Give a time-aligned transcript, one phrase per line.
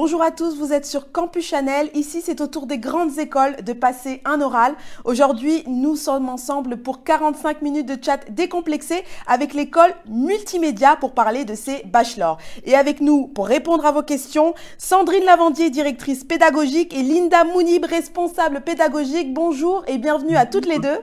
[0.00, 1.90] Bonjour à tous, vous êtes sur Campus Chanel.
[1.92, 4.76] Ici, c'est au tour des grandes écoles de passer un oral.
[5.04, 11.44] Aujourd'hui, nous sommes ensemble pour 45 minutes de chat décomplexé avec l'école multimédia pour parler
[11.44, 12.38] de ses bachelors.
[12.62, 17.84] Et avec nous, pour répondre à vos questions, Sandrine Lavandier, directrice pédagogique, et Linda Mounib,
[17.84, 19.34] responsable pédagogique.
[19.34, 21.00] Bonjour et bienvenue à toutes les deux.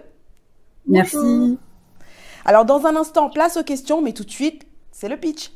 [0.88, 1.60] Merci.
[2.46, 5.52] Alors, dans un instant, place aux questions, mais tout de suite, c'est le pitch.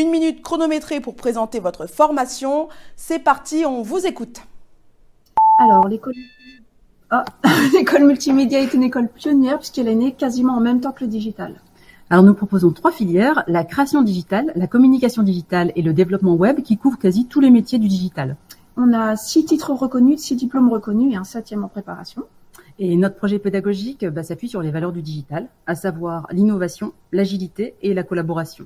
[0.00, 2.70] Une minute chronométrée pour présenter votre formation.
[2.96, 4.40] C'est parti, on vous écoute.
[5.62, 6.14] Alors, l'école
[7.10, 7.26] ah,
[8.00, 11.60] multimédia est une école pionnière puisqu'elle est née quasiment en même temps que le digital.
[12.08, 16.62] Alors nous proposons trois filières, la création digitale, la communication digitale et le développement web
[16.62, 18.36] qui couvrent quasi tous les métiers du digital.
[18.78, 22.22] On a six titres reconnus, six diplômes reconnus et un septième en préparation.
[22.78, 27.74] Et notre projet pédagogique bah, s'appuie sur les valeurs du digital, à savoir l'innovation, l'agilité
[27.82, 28.64] et la collaboration.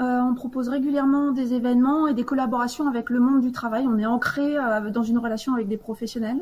[0.00, 3.86] Euh, on propose régulièrement des événements et des collaborations avec le monde du travail.
[3.86, 6.40] On est ancré euh, dans une relation avec des professionnels.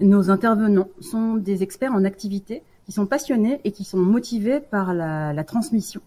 [0.00, 4.94] Nos intervenants sont des experts en activité qui sont passionnés et qui sont motivés par
[4.94, 6.00] la, transmission.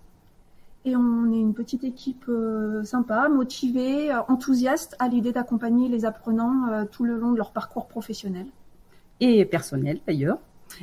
[0.84, 6.86] Et on est une petite équipe euh, sympa, motivée, enthousiaste à l'idée d'accompagner les apprenants
[6.92, 8.48] tout le long de leur parcours professionnel.
[9.20, 10.40] Et personnel d'ailleurs.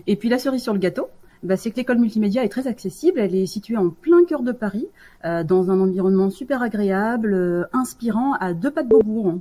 [0.06, 1.08] Et puis la cerise sur le gâteau,
[1.42, 3.20] bah, c'est que l'école multimédia est très accessible.
[3.20, 4.86] Elle est située en plein cœur de Paris,
[5.24, 9.34] euh, dans un environnement super agréable, euh, inspirant, à deux pas de Beaubourg.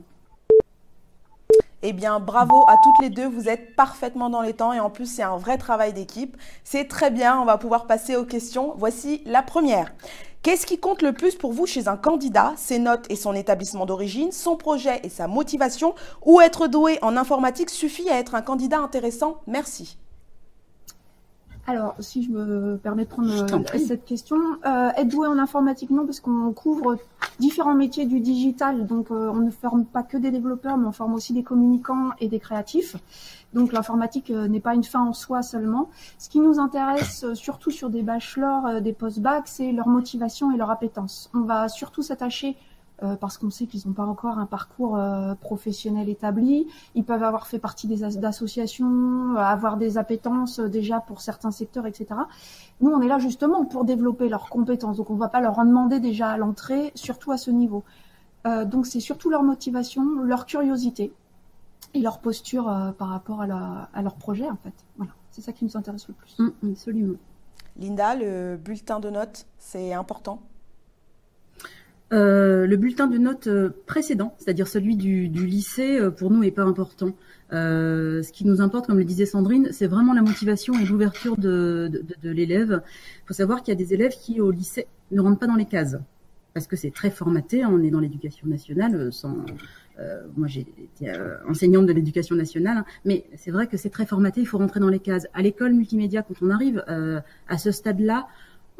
[1.84, 4.90] Eh bien, bravo à toutes les deux, vous êtes parfaitement dans les temps et en
[4.90, 6.36] plus, c'est un vrai travail d'équipe.
[6.64, 8.74] C'est très bien, on va pouvoir passer aux questions.
[8.78, 9.94] Voici la première.
[10.42, 12.54] Qu'est-ce qui compte le plus pour vous chez un candidat?
[12.58, 15.94] Ses notes et son établissement d'origine, son projet et sa motivation?
[16.26, 19.38] Ou être doué en informatique suffit à être un candidat intéressant?
[19.46, 19.98] Merci.
[21.70, 25.90] Alors, si je me permets de prendre euh, cette question, euh, être doué en informatique,
[25.90, 26.98] non, parce qu'on couvre
[27.40, 28.88] différents métiers du digital.
[28.88, 32.12] Donc, euh, on ne forme pas que des développeurs, mais on forme aussi des communicants
[32.22, 32.96] et des créatifs.
[33.54, 35.90] Donc, l'informatique n'est pas une fin en soi seulement.
[36.18, 40.72] Ce qui nous intéresse, surtout sur des bachelors, des post-bac, c'est leur motivation et leur
[40.72, 41.30] appétence.
[41.34, 42.56] On va surtout s'attacher
[43.04, 46.66] euh, parce qu'on sait qu'ils n'ont pas encore un parcours euh, professionnel établi.
[46.96, 51.86] Ils peuvent avoir fait partie des associations, euh, avoir des appétences déjà pour certains secteurs,
[51.86, 52.08] etc.
[52.82, 54.98] Nous, on est là justement pour développer leurs compétences.
[54.98, 57.84] Donc, on ne va pas leur en demander déjà à l'entrée, surtout à ce niveau.
[58.66, 61.14] donc, c'est surtout leur motivation, leur curiosité
[61.94, 62.66] et leur posture
[62.98, 64.74] par rapport à, à, leur projet, en fait.
[64.96, 66.40] Voilà, c'est ça qui nous intéresse le plus.
[66.40, 67.18] Mmh, absolument.
[67.78, 70.40] Linda, le bulletin de notes, c'est important?
[72.14, 76.52] Euh, le bulletin de notes euh, précédent, c'est-à-dire celui du, lycée, euh, pour nous n'est
[76.52, 77.14] pas important.
[77.52, 82.06] ce qui nous importe, comme le disait Sandrine, c'est vraiment la motivation et l'ouverture de,
[82.24, 82.82] l'élève.
[83.24, 85.56] Il faut savoir qu'il y a des élèves qui, au lycée, ne rentrent pas dans
[85.56, 85.98] les cases,
[86.54, 87.66] parce que c'est très formaté.
[87.66, 89.12] On est dans l'éducation nationale.
[89.12, 89.36] Sans,
[90.38, 91.12] moi, j'ai été
[91.48, 94.42] enseignante de l'éducation nationale, hein, mais c'est vrai que c'est très formaté.
[94.42, 95.28] Il faut rentrer dans les cases.
[95.34, 98.28] À l'école multimédia, quand on arrive à ce stade-là,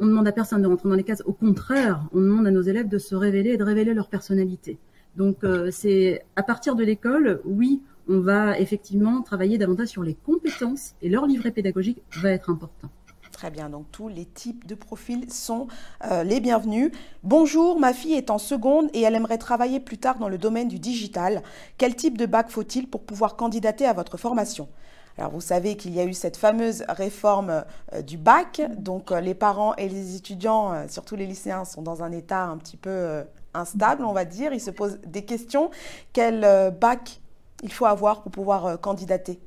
[0.00, 1.22] on demande à personne de rentrer dans les cases.
[1.26, 4.78] Au contraire, on demande à nos élèves de se révéler et de révéler leur personnalité.
[5.16, 10.14] Donc, euh, c'est à partir de l'école, oui, on va effectivement travailler davantage sur les
[10.14, 12.88] compétences et leur livret pédagogique va être important.
[13.32, 15.68] Très bien, donc tous les types de profils sont
[16.10, 16.90] euh, les bienvenus.
[17.22, 20.66] Bonjour, ma fille est en seconde et elle aimerait travailler plus tard dans le domaine
[20.66, 21.44] du digital.
[21.76, 24.68] Quel type de bac faut-il pour pouvoir candidater à votre formation?
[25.18, 29.20] Alors vous savez qu'il y a eu cette fameuse réforme euh, du bac, donc euh,
[29.20, 32.76] les parents et les étudiants, euh, surtout les lycéens, sont dans un état un petit
[32.76, 34.52] peu instable, on va dire.
[34.52, 35.70] Ils se posent des questions.
[36.12, 37.20] Quel bac
[37.62, 39.40] il faut avoir pour pouvoir candidater?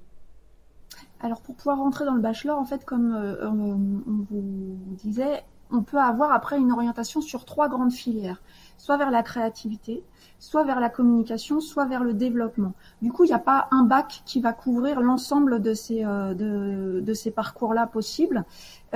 [1.22, 6.00] Alors pour pouvoir rentrer dans le bachelor, en fait, comme on vous disait, on peut
[6.00, 8.42] avoir après une orientation sur trois grandes filières,
[8.82, 10.04] soit vers la créativité,
[10.40, 12.74] soit vers la communication, soit vers le développement.
[13.04, 17.32] Du coup, il n'y a pas un bac qui va couvrir l'ensemble de ces, euh,
[17.36, 18.44] parcours-là possibles.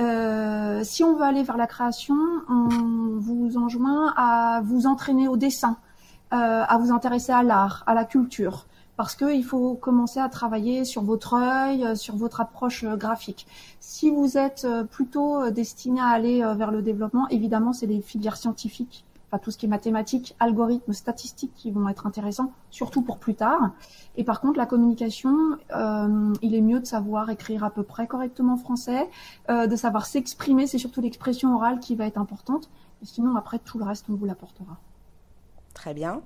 [0.00, 2.16] Euh, si on veut aller vers la création,
[2.48, 2.68] on
[3.18, 5.76] vous enjoint à vous entraîner au dessin,
[6.34, 8.66] euh, à vous intéresser à l'art, à la culture
[8.96, 13.46] parce qu'il faut commencer à travailler sur votre œil, sur votre approche graphique.
[13.78, 19.05] Si vous êtes plutôt destiné à aller vers le développement, évidemment, c'est les filières scientifiques
[19.28, 23.34] enfin tout ce qui est mathématiques, algorithmes, statistiques qui vont être intéressants, surtout pour plus
[23.34, 23.72] tard.
[24.16, 25.36] Et par contre, la communication,
[25.74, 29.08] euh, il est mieux de savoir écrire à peu près correctement français,
[29.50, 32.70] euh, de savoir s'exprimer, c'est surtout l'expression orale qui va être importante.
[33.02, 34.78] sinon, après, tout le reste, on vous l'apportera.
[35.74, 36.22] Très bien.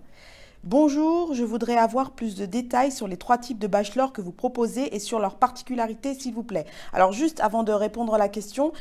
[0.63, 4.31] Bonjour, je voudrais avoir plus de détails sur les trois types de bachelor que vous
[4.31, 6.67] proposez et sur leurs particularités, s'il vous plaît.
[6.93, 8.73] Alors juste avant de répondre à la question,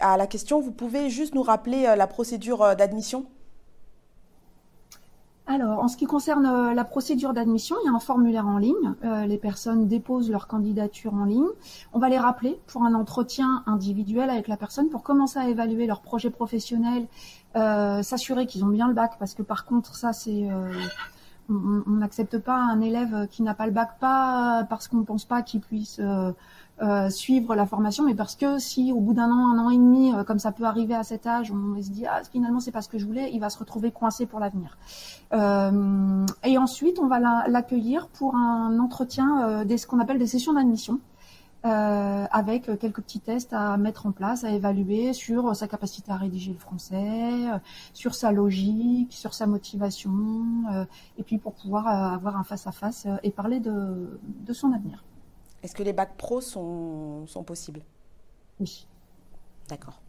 [0.00, 3.26] à la question, vous pouvez juste nous rappeler euh, la procédure d'admission?
[5.48, 8.58] Alors, en ce qui concerne euh, la procédure d'admission, il y a un formulaire en
[8.58, 8.94] ligne.
[9.28, 11.46] les personnes déposent leur candidature en ligne.
[11.92, 15.86] On va les rappeler pour un entretien individuel avec la personne pour commencer à évaluer
[15.86, 17.06] leur projet professionnel,
[17.54, 20.48] s'assurer qu'ils ont bien le bac, parce que par contre, ça c'est
[21.48, 25.24] on n'accepte pas un élève qui n'a pas le bac, pas parce qu'on ne pense
[25.24, 26.00] pas qu'il puisse
[26.82, 29.70] euh, euh, suivre la formation, mais parce que si au bout d'un an, un an
[29.70, 32.60] et demi, euh, comme ça peut arriver à cet âge, on se dit ah finalement
[32.60, 34.78] c'est pas ce que je voulais, il va se retrouver coincé pour l'avenir.
[36.44, 41.00] et ensuite, on va l'accueillir pour un entretien, des, ce qu'on appelle des sessions d'admission.
[41.64, 46.16] Euh, avec quelques petits tests à mettre en place, à évaluer sur sa capacité à
[46.16, 47.58] rédiger le français, euh,
[47.92, 50.12] sur sa logique, sur sa motivation,
[50.72, 50.84] euh,
[51.18, 55.02] et puis pour pouvoir avoir un face-à-face et parler de son avenir.
[55.66, 57.80] Est-ce que les bacs pro sont, sont possibles?
[58.60, 58.86] Oui.
[59.68, 60.00] D'accord.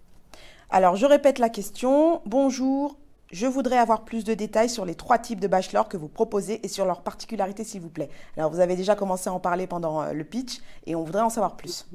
[0.69, 2.21] Alors, je répète la question.
[2.27, 2.95] Bonjour,
[3.31, 6.63] je voudrais avoir plus de détails sur les trois types de bachelor que vous proposez
[6.63, 8.09] et sur leurs particularités, s'il vous plaît.
[8.37, 11.23] Alors, vous avez déjà commencé à en parler pendant euh, le pitch et on voudrait
[11.23, 11.87] en savoir plus.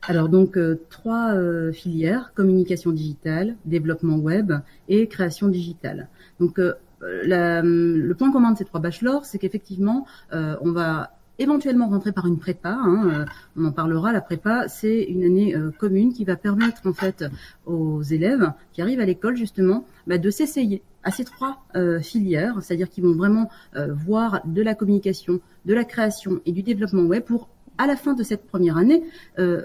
[0.00, 4.54] Alors donc euh, trois euh, filières communication digitale, développement web
[4.88, 6.08] et création digitale.
[6.40, 6.58] Donc
[7.00, 12.38] le point commun de ces trois bachelors, c'est qu'effectivement on va éventuellement rentrer par une
[12.38, 12.70] prépa.
[12.70, 13.24] Hein, euh,
[13.56, 14.12] on en parlera.
[14.12, 17.24] La prépa, c'est une année euh, commune qui va permettre en fait
[17.66, 22.62] aux élèves qui arrivent à l'école justement bah, de s'essayer à ces trois euh, filières,
[22.62, 27.24] c'est-à-dire qu'ils vont vraiment voir de la communication, de la création et du développement web
[27.24, 29.02] pour à la fin de cette première année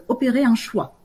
[0.07, 0.97] opérer un choix.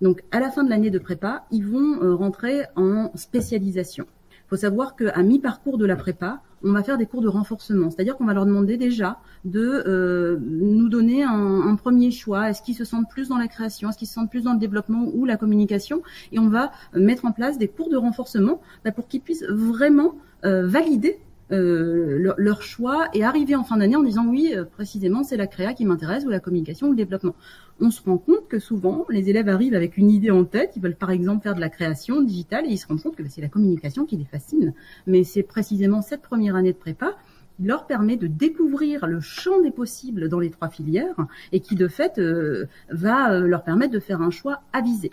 [0.00, 4.06] Donc à la fin de l'année de prépa, ils vont rentrer en spécialisation.
[4.30, 7.90] Il faut savoir qu'à mi-parcours de la prépa, on va faire des cours de renforcement.
[7.90, 12.50] C'est-à-dire qu'on va leur demander déjà de euh, nous donner un, premier choix.
[12.50, 13.88] Est-ce qu'ils se sentent plus dans la création?
[13.88, 16.02] Est-ce qu'ils se sentent plus dans le développement ou la communication?
[16.32, 20.14] Et on va mettre en place des cours de renforcement bah, pour qu'ils puissent vraiment
[20.44, 21.18] euh, valider
[21.50, 25.46] euh, leur, choix et arriver en fin d'année en disant oui, euh, précisément, c'est la
[25.46, 27.34] créa qui m'intéresse ou la communication ou le développement.
[27.80, 30.82] On se rend compte que souvent, les élèves arrivent avec une idée en tête, ils
[30.82, 33.40] veulent par exemple faire de la création digitale et ils se rendent compte que c'est
[33.40, 34.74] la communication qui les fascine.
[35.06, 37.16] Mais c'est précisément cette première année de prépa
[37.56, 41.16] qui leur permet de découvrir le champ des possibles dans les trois filières
[41.52, 45.08] et qui de fait euh, va leur permettre de faire un choix avisé.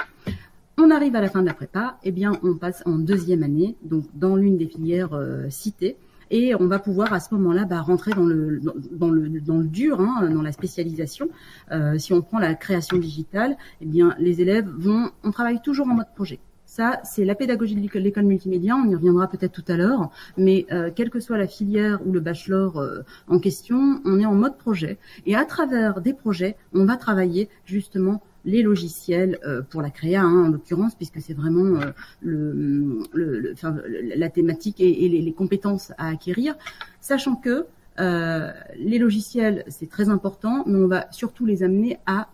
[0.77, 3.77] On arrive à la fin de la prépa, eh bien on passe en deuxième année,
[3.83, 5.17] donc dans l'une des filières
[5.49, 5.95] citées,
[6.31, 8.59] et on va pouvoir à ce moment-là bah, rentrer dans le
[8.91, 11.29] dans, le dans le dur, hein, dans la spécialisation.
[11.71, 15.87] Euh, si on prend la création digitale, eh bien les élèves vont, on travaille toujours
[15.87, 16.39] en mode projet.
[16.65, 18.75] Ça, c'est la pédagogie de l'école multimédia.
[18.75, 20.09] On y reviendra peut-être tout à l'heure.
[20.35, 24.25] Mais euh, quelle que soit la filière ou le bachelor euh, en question, on est
[24.25, 24.97] en mode projet.
[25.25, 30.21] Et à travers des projets, on va travailler justement les logiciels euh, pour la créa,
[30.21, 35.33] hein, en l'occurrence, puisque c'est vraiment euh, le, le, enfin, la thématique et, les, les,
[35.33, 36.55] compétences à acquérir,
[37.01, 37.65] sachant que
[37.99, 42.29] euh, les logiciels, c'est très important, mais on va surtout les amener à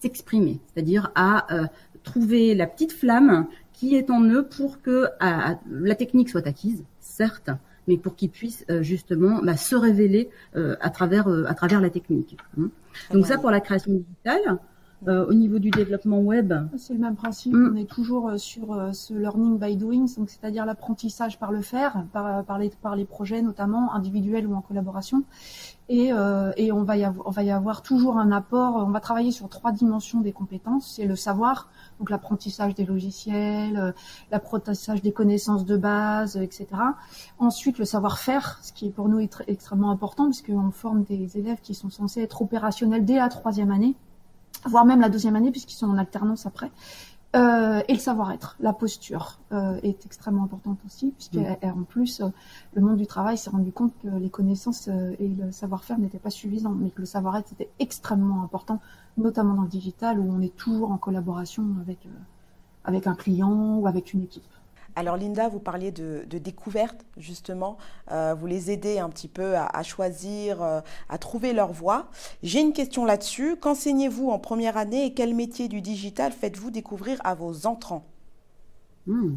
[0.00, 1.46] s'exprimer, c'est-à-dire à,
[2.02, 7.50] trouver la petite flamme qui est en eux pour que la technique soit acquise, certes,
[7.86, 12.38] mais pour qu'ils puissent justement bah, se révéler à travers à travers la technique.
[12.58, 12.70] Hein.
[13.12, 14.58] Donc ça pour la création digitale.
[15.08, 17.54] Euh, au niveau du développement web C'est le même principe.
[17.54, 17.70] Mm.
[17.72, 21.62] On est toujours euh, sur euh, ce learning by doing, donc c'est-à-dire l'apprentissage par le
[21.62, 25.24] faire, par, par, les, par les projets notamment individuels ou en collaboration.
[25.88, 26.12] Et,
[26.56, 28.76] et on, va y avoir, on va y avoir toujours un apport.
[28.76, 30.94] On va travailler sur trois dimensions des compétences.
[30.94, 33.92] C'est le savoir, donc l'apprentissage des logiciels,
[34.30, 36.68] l'apprentissage des connaissances de base, etc.
[37.40, 41.74] Ensuite, le savoir-faire, ce qui est pour nous extrêmement important, puisqu'on forme des élèves qui
[41.74, 43.96] sont censés être opérationnels dès la troisième année
[44.64, 46.70] voire même la deuxième année puisqu'ils sont en alternance après.
[47.36, 51.84] Euh, et le savoir-être, la posture euh, est extrêmement importante aussi, puisqu'en mm.
[51.84, 52.28] plus, euh,
[52.74, 56.30] le monde du travail s'est rendu compte que les connaissances et le savoir-faire n'étaient pas
[56.30, 58.80] suffisants, mais que le savoir-être était extrêmement important,
[59.16, 61.98] notamment dans le digital, où on est toujours en collaboration avec,
[62.84, 64.42] avec un client ou avec une équipe.
[64.96, 67.78] Alors Linda, vous parliez de, découverte, justement.
[68.10, 72.08] Euh, vous les aidez un petit peu à, choisir, euh, à trouver leur voie.
[72.42, 73.56] J'ai une question là-dessus.
[73.56, 78.04] Qu'enseignez-vous en première année et quel métier du digital faites-vous découvrir à vos entrants?
[79.06, 79.34] Hmm.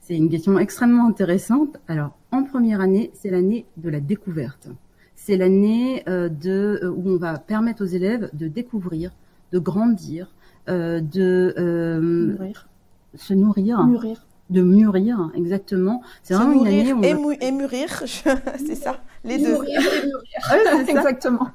[0.00, 1.76] C'est une question extrêmement intéressante.
[1.88, 4.68] Alors, en première année, c'est l'année de la découverte.
[5.14, 9.12] C'est l'année euh, de où on va permettre aux élèves de découvrir,
[9.52, 10.34] de grandir,
[10.66, 12.68] de nourrir.
[13.14, 16.02] se nourrir, mûrir de mûrir, exactement.
[16.22, 19.52] C'est vraiment une année où et, mûrir, c'est ça, les deux.
[19.52, 20.88] Mûrir et mûrir.
[20.88, 21.48] exactement.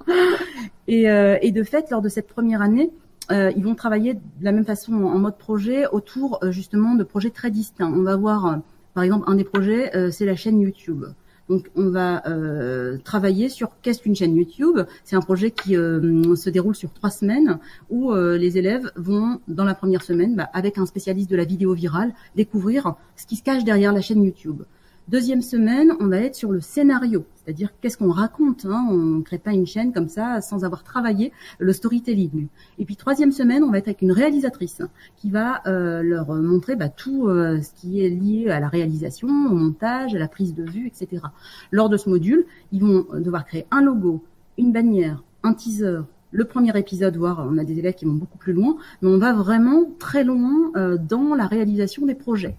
[0.87, 2.91] Et, euh, et, de fait, lors de cette première année,
[3.31, 7.03] euh, ils vont travailler de la même façon en mode projet autour euh, justement de
[7.03, 7.91] projets très distincts.
[7.93, 8.59] On va voir,
[8.95, 11.05] par exemple, un des projets, c'est la chaîne YouTube.
[11.49, 14.79] Donc, on va euh, travailler sur qu'est-ce qu'une chaîne YouTube?
[15.03, 17.57] C'est un projet qui euh, se déroule sur trois semaines
[17.89, 21.45] où euh, les élèves vont, dans la première semaine, bah, avec un spécialiste de la
[21.45, 24.61] vidéo virale, découvrir ce qui se cache derrière la chaîne YouTube.
[25.09, 28.65] Deuxième semaine, on va être sur le scénario, c'est-à-dire qu'est-ce qu'on raconte.
[28.65, 28.85] Hein?
[28.91, 32.45] On ne crée pas une chaîne comme ça sans avoir travaillé le storytelling.
[32.77, 34.83] Et puis troisième semaine, on va être avec une réalisatrice
[35.17, 39.27] qui va euh, leur montrer bah, tout euh, ce qui est lié à la réalisation,
[39.27, 41.23] au montage, à la prise de vue, etc.
[41.71, 44.23] Lors de ce module, ils vont devoir créer un logo,
[44.59, 46.01] une bannière, un teaser,
[46.31, 49.17] le premier épisode, voire on a des élèves qui vont beaucoup plus loin, mais on
[49.17, 52.55] va vraiment très loin euh, dans la réalisation des projets.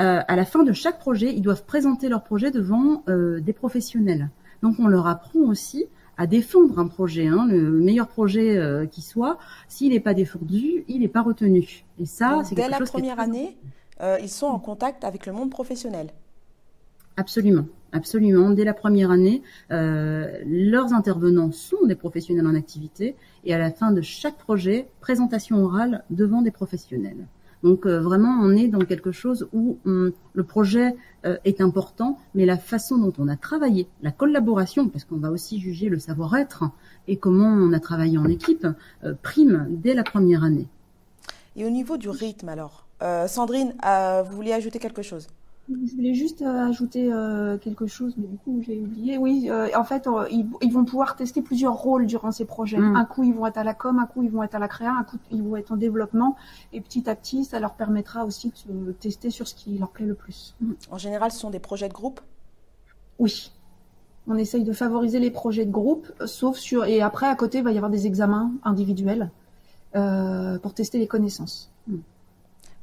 [0.00, 3.52] Euh, à la fin de chaque projet, ils doivent présenter leur projet devant euh, des
[3.52, 4.30] professionnels.
[4.62, 9.02] Donc on leur apprend aussi à défendre un projet, hein, le meilleur projet euh, qui
[9.02, 9.38] soit.
[9.68, 11.84] S'il n'est pas défendu, il n'est pas retenu.
[11.98, 12.78] Et ça, c'est quelque chose.
[12.78, 13.58] Dès la première année,
[14.20, 16.08] ils sont en contact avec le monde professionnel.
[17.16, 18.50] Absolument, absolument.
[18.50, 23.92] Dès la première année, leurs intervenants sont des professionnels en activité et à la fin
[23.92, 27.26] de chaque projet, présentation orale devant des professionnels.
[27.62, 32.44] Donc euh, vraiment, on est dans quelque chose où le projet euh, est important, mais
[32.44, 36.64] la façon dont on a travaillé, la collaboration, parce qu'on va aussi juger le savoir-être
[37.08, 38.66] et comment on a travaillé en équipe,
[39.04, 40.66] euh, prime dès la première année.
[41.54, 42.86] Et au niveau du rythme alors,
[43.26, 43.74] Sandrine,
[44.24, 45.26] vous vouliez ajouter quelque chose?
[45.68, 49.16] Je voulais juste euh, ajouter euh, quelque chose, mais du coup j'ai oublié.
[49.16, 52.78] Oui, euh, en fait, ils, vont pouvoir tester plusieurs rôles durant ces projets.
[52.78, 52.96] Mm.
[52.96, 54.68] Un coup, ils vont être à la com, un coup, ils vont être à la
[54.68, 56.36] créa, un coup, ils vont être en développement.
[56.72, 60.06] Et petit à petit, ça leur permettra aussi de tester sur ce qui leur plaît
[60.06, 60.54] le plus.
[60.90, 62.20] En général, ce sont des projets de groupe?
[63.18, 63.52] Oui.
[64.26, 66.84] On essaye de favoriser les projets de groupe, sauf sur...
[66.84, 69.30] Et après, à côté, il va y avoir des examens individuels
[69.92, 71.70] pour tester les connaissances.
[71.86, 71.96] Mm.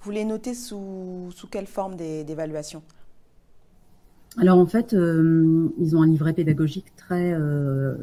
[0.01, 2.81] Vous les notez sous, quelle forme d'évaluation?
[4.37, 7.95] Alors en fait, euh, ils ont un livret pédagogique très euh,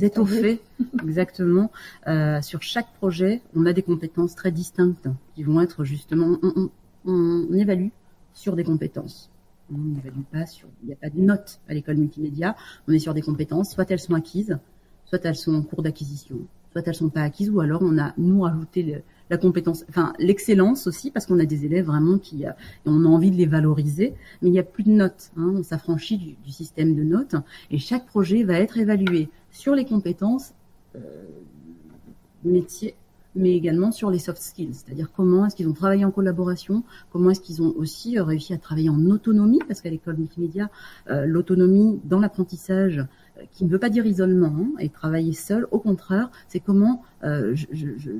[0.00, 0.62] étoffé,
[1.02, 1.70] exactement.
[2.06, 6.38] Euh, sur chaque projet, on a des compétences très distinctes qui vont être justement,
[7.04, 7.88] on, évalue
[8.32, 9.30] sur des compétences.
[9.72, 12.54] On n'évalue pas sur, il n'y a pas de notes à l'école multimédia.
[12.88, 14.58] On est sur des compétences, soit elles sont acquises,
[15.04, 16.38] soit elles sont en cours d'acquisition,
[16.74, 20.12] soit elles sont pas acquises, ou alors on a nous ajouté le, la compétence, enfin
[20.18, 22.50] l'excellence aussi, parce qu'on a des élèves vraiment qui, euh,
[22.84, 25.30] on a envie de les valoriser, mais il n'y a plus de notes.
[25.36, 27.36] Hein, on s'affranchit du, système de notes,
[27.70, 30.52] et chaque projet va être évalué sur les compétences
[30.96, 30.98] euh,
[32.42, 32.96] métiers,
[33.36, 37.30] mais également sur les soft skills, c'est-à-dire comment est-ce qu'ils ont travaillé en collaboration, comment
[37.30, 40.70] est-ce qu'ils ont aussi euh, réussi à travailler en autonomie, parce qu'à l'école multimédia,
[41.06, 43.04] l'autonomie dans l'apprentissage,
[43.52, 47.66] qui ne veut pas dire isolement hein, et travailler seul, au contraire, c'est comment je,
[47.72, 48.10] je, je,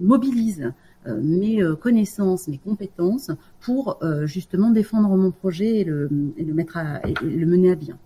[0.00, 0.72] mobilise
[1.06, 6.76] euh, mes euh, connaissances, mes compétences pour euh, justement défendre mon projet et le, mettre
[6.76, 7.98] à, et le mener à bien.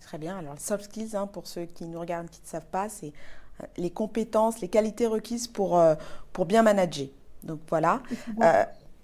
[0.00, 0.38] Très bien.
[0.38, 3.12] Alors, soft skills, hein, pour ceux qui nous regardent, qui ne savent pas, c'est
[3.76, 5.80] les compétences, les qualités requises pour,
[6.32, 7.08] pour bien manager.
[7.44, 8.02] Donc voilà,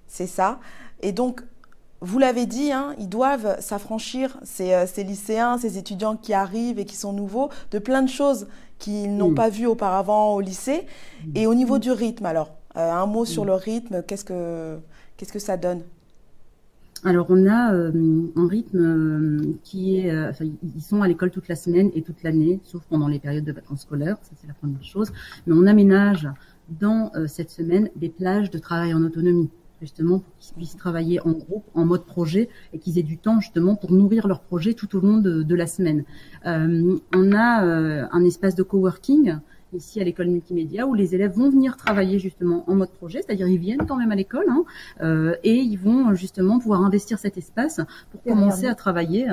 [0.07, 0.59] c'est ça.
[1.01, 1.43] Et donc,
[2.00, 6.85] vous l'avez dit, hein, ils doivent s'affranchir, ces, ces, lycéens, ces étudiants qui arrivent et
[6.85, 8.47] qui sont nouveaux, de plein de choses
[8.78, 9.35] qu'ils n'ont mm.
[9.35, 10.87] pas vues auparavant au lycée.
[11.35, 13.47] Et au niveau du rythme, alors, euh, un mot sur mm.
[13.47, 14.78] le rythme, qu'est-ce que,
[15.17, 15.83] qu'est-ce que ça donne?
[17.05, 17.93] Alors on a euh,
[18.35, 22.25] un rythme euh, qui est, enfin, ils sont à l'école toute la semaine et toute
[22.25, 25.12] l'année, sauf pendant les périodes de vacances scolaires, ça c'est la première chose.
[25.47, 26.28] Mais on aménage
[26.69, 29.49] dans cette semaine des plages de travail en autonomie
[29.80, 33.40] justement pour qu'ils puissent travailler en groupe, en mode projet, et qu'ils aient du temps
[33.40, 36.04] justement pour nourrir leur projet tout au long de, la semaine.
[36.47, 39.38] Euh, on a euh, un espace de coworking
[39.73, 43.49] ici à l'école multimédia où les élèves vont venir travailler justement en mode projet, c'est-à-dire
[43.49, 44.64] ils viennent quand même à l'école hein,
[45.02, 47.80] euh, et ils vont justement pouvoir investir cet espace
[48.11, 49.26] pour commencer à travailler.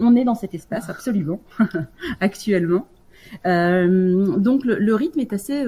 [0.00, 1.40] on est dans cet espace absolument
[2.20, 2.86] actuellement.
[3.44, 5.64] donc le, le, rythme est assez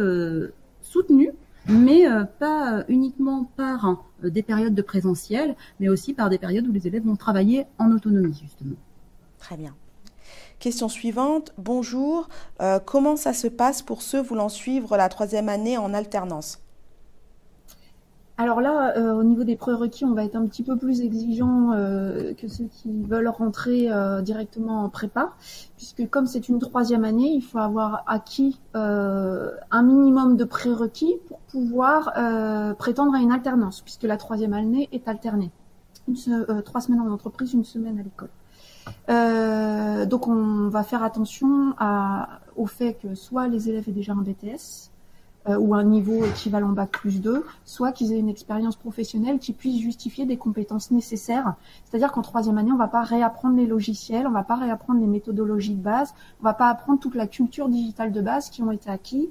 [0.80, 1.30] soutenu
[1.68, 6.38] mais euh, pas euh, uniquement par euh, des périodes de présentiel, mais aussi par des
[6.38, 8.76] périodes où les élèves vont travailler en autonomie, justement.
[9.38, 9.74] Très bien.
[10.58, 11.54] Question suivante.
[11.56, 12.28] Bonjour.
[12.84, 16.60] comment ça se passe pour ceux voulant suivre la troisième année en alternance?
[18.40, 21.72] Alors là, euh, au niveau des prérequis, on va être un petit peu plus exigeant
[21.72, 25.34] euh, que ceux qui veulent rentrer euh, directement en prépa,
[25.76, 31.40] puisque comme c'est une troisième année, il faut avoir acquis un minimum de prérequis pour
[31.40, 32.14] pouvoir
[32.78, 35.50] prétendre à une alternance, puisque la troisième année est alternée.
[36.64, 38.30] trois semaines en entreprise, une semaine à l'école.
[40.08, 41.74] donc on va faire attention
[42.56, 44.89] au fait que soit les élèves aient déjà un BTS,
[45.48, 49.54] euh, ou un niveau équivalent bac plus 2, soit qu'ils aient une expérience professionnelle qui
[49.54, 51.54] puisse justifier des compétences nécessaires.
[51.84, 55.06] C'est-à-dire qu'en troisième année, on va pas réapprendre les logiciels, on va pas réapprendre les
[55.06, 58.70] méthodologies de base, on va pas apprendre toute la culture digitale de base qui ont
[58.70, 59.30] été acquis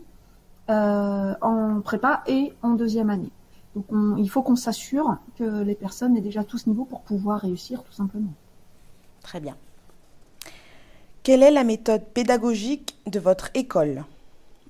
[0.72, 3.32] euh, en prépa et en deuxième année.
[3.76, 3.86] Donc
[4.18, 7.84] il faut qu'on s'assure que les personnes aient déjà tout ce niveau pour pouvoir réussir
[7.84, 8.34] tout simplement.
[9.22, 9.56] Très bien.
[11.22, 14.06] Quelle est la méthode pédagogique de votre école?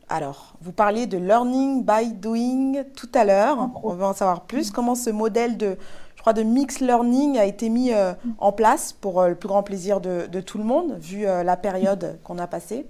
[0.10, 3.70] Alors, vous parliez de learning by doing tout à l'heure.
[3.84, 4.72] On veut en savoir plus.
[4.72, 5.78] Comment ce modèle de,
[6.16, 9.48] je crois, de mix learning a été mis euh, en place pour euh, le plus
[9.48, 12.88] grand plaisir de, tout le monde, vu euh, la période qu'on a passée?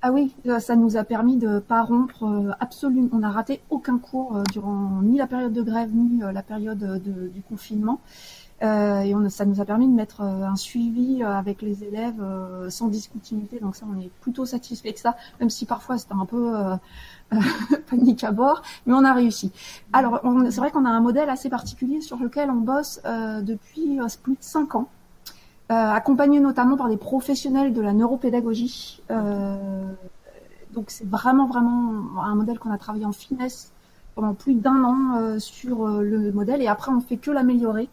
[0.00, 3.08] Ah oui, ça nous a permis de ne pas rompre absolument.
[3.12, 7.42] On n'a raté aucun cours durant ni la période de grève ni la période du
[7.42, 7.98] confinement.
[8.62, 12.20] Euh, et ça nous a permis de mettre euh, un suivi euh, avec les élèves
[12.68, 13.60] sans discontinuité.
[13.60, 16.54] Donc ça, on est plutôt satisfait que ça, même si parfois c'était un peu
[17.90, 19.52] panique à bord, mais on a réussi.
[19.92, 24.34] Alors, c'est vrai qu'on a un modèle assez particulier sur lequel on bosse depuis plus
[24.34, 24.88] de cinq ans,
[25.68, 29.02] accompagné notamment par des professionnels de la neuropédagogie.
[30.72, 33.72] donc c'est vraiment vraiment un modèle qu'on a travaillé en finesse
[34.14, 37.88] pendant plus d'un an sur le modèle, et après on fait que l'améliorer.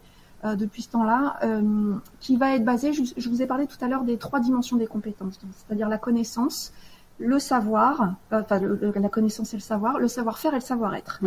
[0.46, 3.88] Euh, depuis ce temps-là, euh, qui va être basé, je, vous ai parlé tout à
[3.88, 6.72] l'heure des trois dimensions des compétences, c'est-à-dire la connaissance,
[7.18, 11.20] le savoir, euh, enfin la connaissance et le savoir, le savoir-faire et le savoir-être.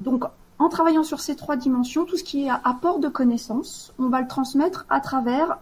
[0.00, 0.24] Donc,
[0.58, 4.20] en travaillant sur ces trois dimensions, tout ce qui est apport de connaissances, on va
[4.20, 5.58] le transmettre à travers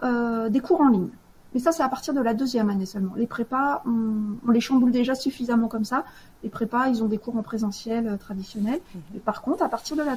[0.50, 1.08] des cours en ligne.
[1.54, 3.14] Mais ça, c'est à partir de la deuxième année seulement.
[3.16, 6.04] Les prépas, on, les chamboule déjà suffisamment comme ça.
[6.42, 8.80] Les prépas, ils ont des cours en présentiel traditionnel.
[9.14, 10.16] Mais par contre, à partir de la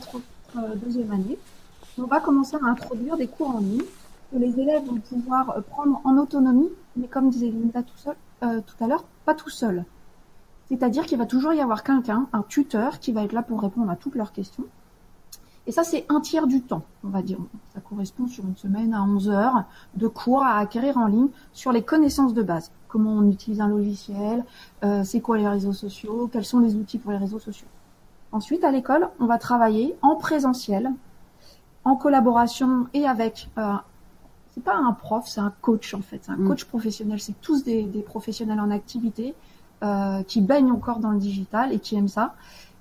[0.75, 1.37] deuxième année,
[1.97, 3.83] on va commencer à introduire des cours en ligne
[4.31, 7.81] que les élèves vont pouvoir euh, prendre en autonomie, mais comme disait Linda
[8.43, 9.85] euh, tout à l'heure, pas tout seul.
[10.69, 13.91] C'est-à-dire qu'il va toujours y avoir quelqu'un, un tuteur, qui va être là pour répondre
[13.91, 14.63] à toutes leurs questions.
[15.67, 17.37] Et ça, c'est un tiers du temps, on va dire.
[17.73, 19.63] Ça correspond sur une semaine à 11 heures
[19.95, 22.71] de cours à acquérir en ligne sur les connaissances de base.
[22.87, 24.43] Comment on utilise un logiciel,
[24.83, 27.67] euh, c'est quoi les réseaux sociaux, quels sont les outils pour les réseaux sociaux.
[28.31, 30.91] Ensuite, à l'école, on va travailler en présentiel
[31.83, 33.73] en collaboration et avec euh,
[34.53, 36.47] c'est pas un prof, c'est un coach en fait, un mm.
[36.47, 37.19] coach professionnel.
[37.19, 39.33] C'est tous des, des, professionnels en activité
[39.83, 42.35] euh, qui baignent encore dans le digital et qui aiment ça.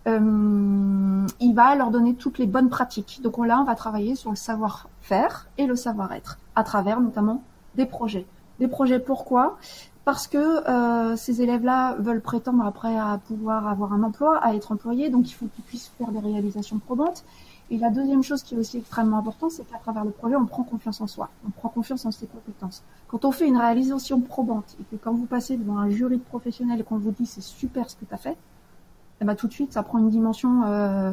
[0.07, 3.21] Euh, il va leur donner toutes les bonnes pratiques.
[3.23, 7.43] Donc là, on va travailler sur le savoir-faire et le savoir-être à travers notamment
[7.75, 8.27] des projets.
[8.59, 9.59] Des projets pourquoi?
[10.05, 14.73] Parce que euh, ces élèves-là veulent prétendre après à pouvoir avoir un emploi, à être
[14.73, 17.25] employés, donc il faut qu'ils puissent faire des réalisations probantes.
[17.71, 20.45] Et la deuxième chose qui est aussi extrêmement importante, c'est qu'à travers le projet, on
[20.45, 22.83] prend confiance en soi, on prend confiance en ses compétences.
[23.07, 26.23] Quand on fait une réalisation probante et que quand vous passez devant un jury de
[26.23, 28.37] professionnels et qu'on vous dit c'est super ce que tu as fait,
[29.21, 31.13] eh ben, tout de suite, ça prend une dimension euh,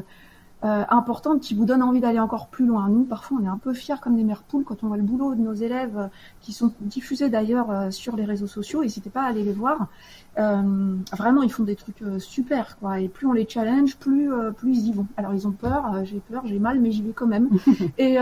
[0.63, 2.89] euh, importante qui vous donne envie d'aller encore plus loin.
[2.89, 5.04] Nous, parfois, on est un peu fiers comme des mères poules quand on voit le
[5.04, 6.08] boulot de nos élèves euh,
[6.41, 8.82] qui sont diffusés d'ailleurs euh, sur les réseaux sociaux.
[8.82, 9.88] N'hésitez pas à aller les voir.
[10.36, 13.00] vraiment, ils font des trucs super, quoi.
[13.00, 15.06] Et plus on les challenge, plus plus ils y vont.
[15.15, 16.04] Alors, ils ont peur.
[16.06, 17.50] j'ai peur, j'ai mal, mais j'y vais quand même.
[18.00, 18.15] et,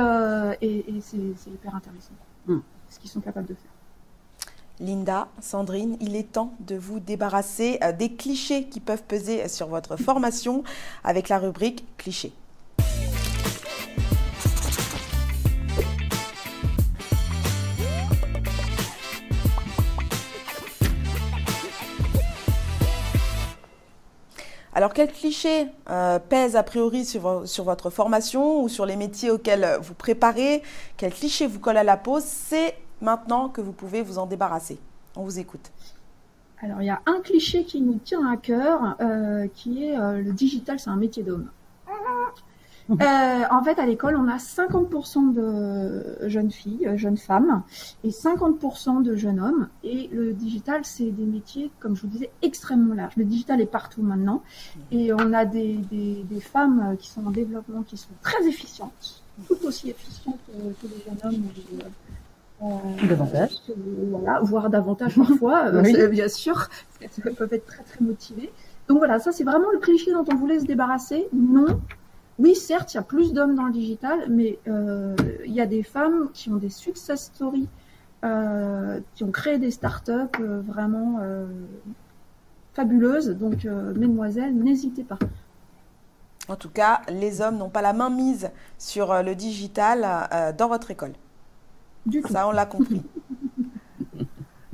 [0.62, 1.17] et, c'est
[1.48, 2.13] hyper intéressant
[2.48, 2.58] mm.
[2.89, 3.74] ce qu'ils sont capables de faire.
[4.79, 9.67] Linda, Sandrine, il est temps de vous débarrasser euh, des clichés qui peuvent peser sur
[9.67, 10.63] votre formation
[11.03, 12.33] avec la rubrique clichés.
[24.77, 27.21] Alors, quels clichés euh, pèsent a priori sur,
[27.63, 30.61] votre formation ou sur les métiers auxquels vous préparez?
[30.97, 32.19] Quels clichés vous collent à la peau
[33.01, 34.79] maintenant que vous pouvez vous en débarrasser.
[35.15, 35.71] On vous écoute.
[36.62, 40.21] Alors, il y a un cliché qui nous tient à cœur, euh, qui est euh,
[40.21, 41.49] le digital, c'est un métier d'homme.
[42.88, 47.63] Euh, en fait, à l'école, on a 50% de jeunes filles, jeunes femmes,
[48.03, 49.69] et 50% de jeunes hommes.
[49.84, 53.15] Et le digital, c'est des métiers, comme je vous disais, extrêmement larges.
[53.17, 54.43] Le digital est partout maintenant.
[54.91, 59.58] Et on a des, des femmes qui sont en développement, qui sont très efficientes, tout
[59.65, 61.41] aussi efficientes que les jeunes hommes
[62.61, 63.51] davantage.
[64.11, 68.51] Voilà, voire davantage parfois, euh, bien sûr, parce qu'elles peuvent être très très motivées.
[68.87, 71.27] Donc voilà, ça c'est vraiment le cliché dont on voulait se débarrasser.
[71.33, 71.79] Non,
[72.37, 75.15] oui, certes, il y a plus d'hommes dans le digital, mais euh,
[75.45, 77.69] il y a des femmes qui ont des success stories,
[78.25, 81.19] euh, qui ont créé des startups euh, vraiment
[82.73, 83.29] fabuleuses.
[83.29, 85.19] Donc, mesdemoiselles, n'hésitez pas.
[86.47, 90.91] En tout cas, les hommes n'ont pas la main mise sur le digital dans votre
[90.91, 91.13] école.
[92.05, 93.01] Du Ça, on l'a compris.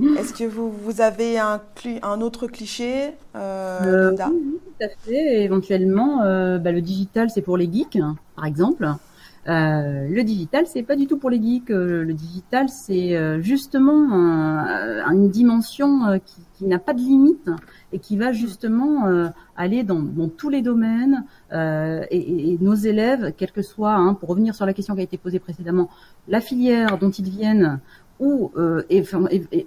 [0.18, 1.60] Est-ce que vous, vous avez un,
[2.02, 5.42] un autre cliché, euh, Linda oui, tout à fait.
[5.44, 7.98] Éventuellement, euh, bah, le digital, c'est pour les geeks,
[8.34, 8.88] par exemple.
[9.48, 11.70] Euh, le digital, c'est pas du tout pour les geeks.
[11.70, 14.10] Euh, le digital, c'est euh, justement
[15.10, 17.48] une dimension qui, qui n'a pas de limite
[17.92, 21.24] et qui va justement aller dans, dans, tous les domaines.
[21.52, 25.04] Et, et, nos élèves, quel que soit, hein, pour revenir sur la question qui a
[25.04, 25.90] été posée précédemment,
[26.28, 27.80] la filière dont ils viennent
[28.22, 28.84] ou euh,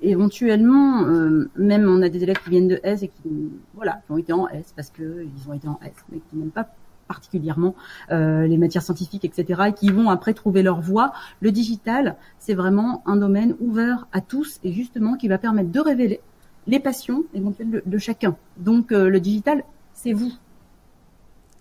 [0.02, 4.12] éventuellement, euh, même on a des élèves qui viennent de S et qui, voilà, qui
[4.14, 6.70] ont été en S parce que ils ont été en S, mais qui n'aiment pas
[7.10, 7.76] particulièrement
[8.12, 11.12] euh, les matières scientifiques, etc., et qui vont après trouver leur voie.
[11.42, 15.80] Le digital, c'est vraiment un domaine ouvert à tous et justement qui va permettre de
[15.82, 16.22] révéler
[16.68, 18.36] les passions éventuelles de chacun.
[18.58, 20.32] Donc le digital, c'est vous,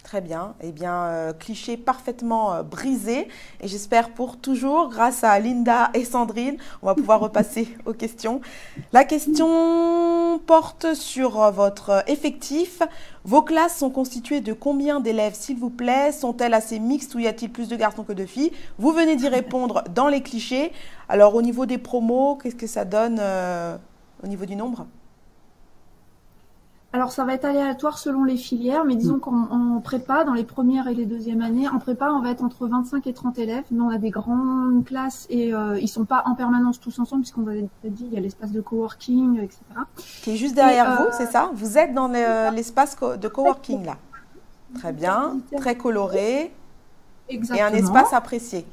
[0.05, 0.55] Très bien.
[0.61, 3.27] Eh bien, euh, cliché parfaitement euh, brisé.
[3.63, 8.43] Et j'espère pour toujours, grâce à Linda et Sandrine, on va pouvoir repasser aux questions.
[8.93, 12.83] La question porte sur euh, votre effectif.
[13.25, 16.13] Vos classes sont constituées de combien d'élèves, s'il vous plaît?
[16.13, 18.53] Sont-elles assez mixtes ou y a-t-il plus de garçons que de filles?
[18.79, 20.71] Vous venez d'y répondre dans les clichés.
[21.09, 23.23] Alors, au niveau des promos, qu'est-ce que ça donne
[24.25, 24.87] au niveau du nombre?
[26.95, 29.21] Alors ça va être aléatoire selon les filières, mais disons mm.
[29.21, 32.69] qu'en prépa, dans les premières et les deuxièmes années, en prépa, on va être entre
[32.69, 33.65] 25 et 30 élèves.
[33.73, 37.23] Nous, on a des grandes classes et euh, ils sont pas en permanence tous ensemble,
[37.23, 39.59] puisqu'on vous a dit, il y a l'espace de coworking, etc.
[40.23, 41.51] Qui est juste derrière vous, euh, c'est ça?
[41.53, 43.97] Vous êtes dans l'espace de coworking là.
[44.75, 46.53] Très bien, très coloré.
[47.29, 47.69] Exactement.
[47.69, 48.67] Et un espace apprécié.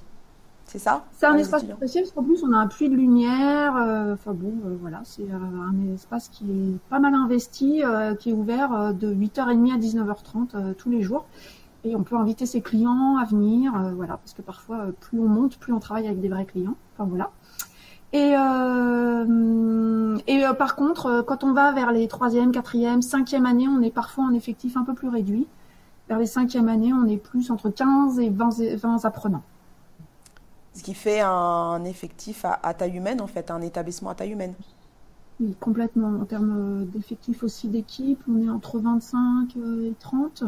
[0.72, 3.76] C'est ça C'est un espace spécial parce qu'en plus on a un puits de lumière.
[3.76, 7.84] Euh, enfin bon, euh, voilà, c'est euh, un espace qui est pas mal investi,
[8.20, 11.26] qui est ouvert de 8h30 à 19h30 tous les jours.
[11.84, 15.58] Et on peut inviter ses clients à venir, voilà, parce que parfois plus on monte,
[15.58, 16.76] plus on travaille avec des vrais clients.
[16.96, 17.32] Enfin voilà.
[18.14, 18.32] Et,
[20.32, 24.24] et par contre, quand on va vers les troisième, quatrième, cinquième années, on est parfois
[24.24, 25.48] en effectif un peu plus réduit.
[26.08, 29.44] Vers les cinquièmes années, on est plus entre 15 et 20, 20 apprenants.
[30.74, 34.54] Ce qui fait un effectif à, taille humaine, en fait, un établissement à taille humaine.
[35.40, 36.20] Oui, complètement.
[36.22, 40.44] En termes d'effectifs aussi d'équipe, on est entre 25 et 30.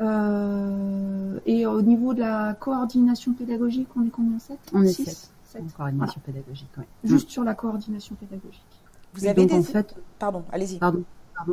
[0.00, 5.30] Euh, et au niveau de la coordination pédagogique, on est combien 7 On est 7.
[5.44, 5.62] 7.
[5.76, 6.84] Coordination pédagogique, oui.
[7.04, 8.62] Juste sur la coordination pédagogique.
[9.14, 9.54] Vous avez des...
[9.54, 9.96] en fait...
[10.18, 10.78] Pardon, allez-y.
[10.78, 11.02] Pardon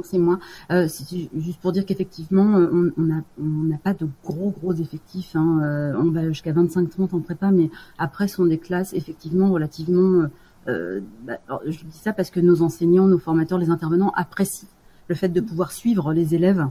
[0.04, 0.40] c'est moi.
[0.72, 0.88] Euh,
[1.36, 5.36] juste pour dire qu'effectivement, euh, on n'a pas de gros gros effectifs.
[5.36, 5.60] Hein.
[5.64, 10.28] Euh, on va jusqu'à 25-30 en prépa, mais après, ce sont des classes effectivement relativement.
[10.68, 14.68] Bah, je dis ça parce que nos enseignants, nos formateurs, les intervenants apprécient
[15.08, 16.68] le fait de pouvoir suivre les élèves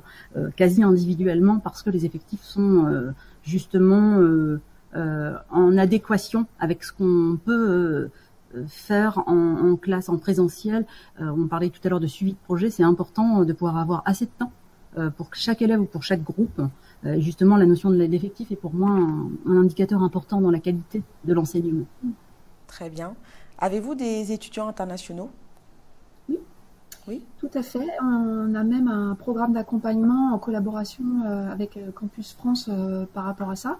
[0.54, 4.20] quasi individuellement parce que les effectifs sont justement
[4.92, 8.10] en adéquation avec ce qu'on peut
[8.68, 10.86] faire en, classe, en présentiel.
[11.20, 12.70] Euh, on parlait tout à l'heure de suivi de projet.
[12.70, 14.52] C'est important de pouvoir avoir assez de temps
[14.98, 16.60] euh, pour chaque élève ou pour chaque groupe.
[17.04, 21.02] Euh, justement, la notion de l'effectif est pour moi un, indicateur important dans la qualité
[21.24, 21.86] de l'enseignement.
[22.66, 23.14] Très bien.
[23.58, 25.30] Avez-vous des étudiants internationaux?
[26.28, 26.38] Oui.
[27.08, 27.22] Oui.
[27.38, 27.86] Tout à fait.
[28.02, 31.04] On a même un programme d'accompagnement en collaboration
[31.50, 32.68] avec Campus France
[33.14, 33.78] par rapport à ça.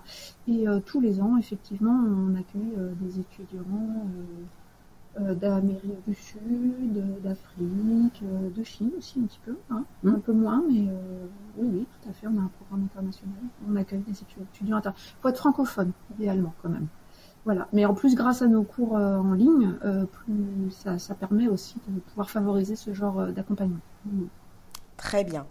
[0.49, 4.36] Et tous les ans, effectivement, on accueille des étudiants euh,
[5.19, 9.85] d'Amérique du Sud, d'Afrique, euh, de Chine aussi un petit peu, hein.
[10.03, 10.09] mmh.
[10.09, 11.27] un peu moins, mais euh,
[11.57, 13.35] oui, oui, tout à fait, on a un programme international,
[13.69, 15.15] on accueille des étudiants internationaux.
[15.19, 16.87] Il faut être francophone, idéalement, quand même.
[17.45, 17.69] Voilà.
[17.73, 19.75] Mais en plus, grâce à nos cours en ligne,
[20.11, 23.79] plus ça, ça, permet aussi de pouvoir favoriser ce genre d'accompagnement.
[24.05, 24.25] Mmh.
[24.97, 25.47] Très bien.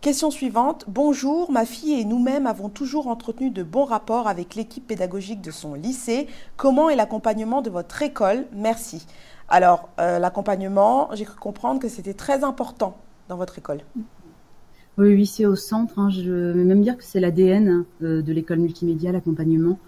[0.00, 0.84] Question suivante.
[0.88, 5.50] Bonjour, ma fille et nous-mêmes avons toujours entretenu de bons rapports avec l'équipe pédagogique de
[5.50, 6.28] son lycée.
[6.56, 8.44] Comment est l'accompagnement de votre école?
[8.54, 9.04] Merci.
[9.48, 12.96] Alors, euh, l'accompagnement, j'ai cru comprendre que c'était très important
[13.28, 13.78] dans votre école.
[14.98, 15.98] Oui, oui, c'est au centre.
[15.98, 16.10] Hein.
[16.10, 19.78] Je vais même dire que c'est l'ADN euh, de l'école multimédia, l'accompagnement.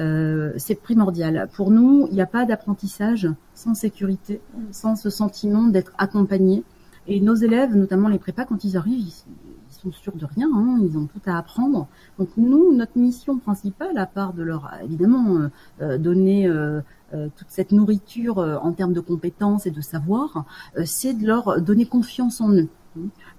[0.00, 1.48] Euh, c'est primordial.
[1.54, 4.40] Pour nous, il n'y a pas d'apprentissage sans sécurité,
[4.72, 6.64] sans ce sentiment d'être accompagné.
[7.06, 9.47] Et nos élèves, notamment les prépas, quand ils arrivent, ils,
[9.78, 11.86] sont sûrs de rien, hein, ils ont tout à apprendre.
[12.18, 15.48] Donc nous, notre mission principale, à part de leur évidemment euh,
[15.82, 16.80] euh, donner euh,
[17.12, 20.44] toute cette nourriture en termes de compétences et de savoir,
[20.84, 22.68] c'est de leur donner confiance en eux.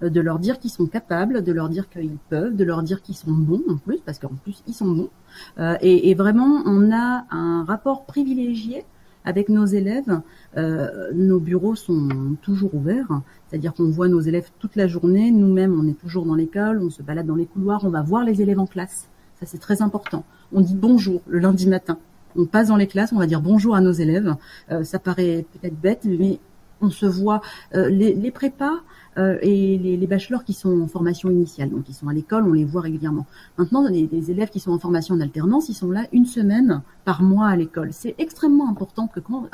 [0.02, 3.14] de leur dire qu'ils sont capables, de leur dire qu'ils peuvent, de leur dire qu'ils
[3.14, 5.10] sont bons en plus, parce qu'en plus ils sont bons.
[5.82, 8.84] et, vraiment, on a un rapport privilégié
[9.24, 10.20] avec nos élèves.
[10.56, 12.08] Euh, nos bureaux sont
[12.42, 15.30] toujours ouverts, c'est-à-dire qu'on voit nos élèves toute la journée.
[15.30, 18.24] Nous-mêmes, on est toujours dans l'école, on se balade dans les couloirs, on va voir
[18.24, 19.08] les élèves en classe.
[19.38, 20.24] Ça, c'est très important.
[20.52, 21.98] On dit bonjour le lundi matin.
[22.36, 24.34] On passe dans les classes, on va dire bonjour à nos élèves.
[24.70, 26.40] Euh, ça paraît peut-être bête, mais
[26.80, 27.40] on se voit.
[27.74, 28.80] Euh, les, les prépas,
[29.18, 32.52] euh, et les, bachelors qui sont en formation initiale, donc ils sont à l'école, on
[32.52, 33.26] les voit régulièrement.
[33.58, 37.22] Maintenant, les, les, élèves qui sont en formation d'alternance, ils sont là une semaine par
[37.22, 37.92] mois à l'école.
[37.92, 39.48] C'est extrêmement important que quand,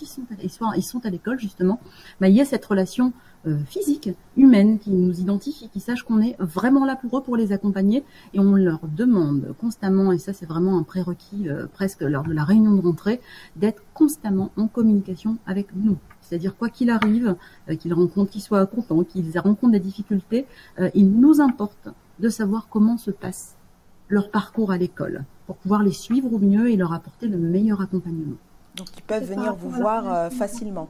[0.00, 1.80] ils sont, ils ils sont à l'école justement,
[2.20, 3.12] bah, il y a cette relation
[3.48, 7.36] euh, physique, humaine, qui nous identifie, qui sache qu'on est vraiment là pour eux, pour
[7.36, 12.24] les accompagner, et on leur demande constamment, et ça c'est vraiment un prérequis presque lors
[12.24, 13.20] de la réunion de rentrée,
[13.56, 15.98] d'être constamment en communication avec nous.
[16.28, 17.36] C'est-à-dire quoi qu'il arrive,
[17.68, 20.46] euh, qu'ils rencontrent, qu'ils soient contents, qu'ils rencontrent des difficultés,
[20.80, 23.54] euh, il nous importe de savoir comment se passe
[24.08, 27.80] leur parcours à l'école pour pouvoir les suivre au mieux et leur apporter le meilleur
[27.80, 28.36] accompagnement.
[28.76, 30.88] Donc ils peuvent venir vous voir euh, facilement.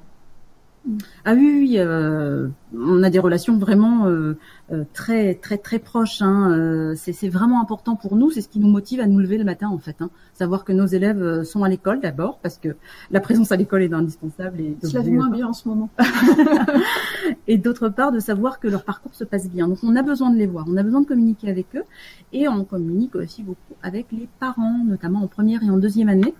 [1.24, 4.36] Ah oui, oui, euh, on a des relations vraiment euh,
[4.70, 6.22] euh, très, très, très proches.
[6.22, 6.94] Hein.
[6.94, 8.30] C'est vraiment important pour nous.
[8.30, 9.96] C'est ce qui nous motive à nous lever le matin, en fait.
[10.00, 10.10] Hein.
[10.34, 12.76] Savoir que nos élèves sont à l'école d'abord, parce que
[13.10, 14.60] la présence à l'école est indispensable.
[14.60, 15.90] Et Ça moins bien en ce moment.
[17.48, 19.68] et d'autre part, de savoir que leur parcours se passe bien.
[19.68, 20.66] Donc, on a besoin de les voir.
[20.68, 21.84] On a besoin de communiquer avec eux,
[22.32, 26.34] et on communique aussi beaucoup avec les parents, notamment en première et en deuxième année,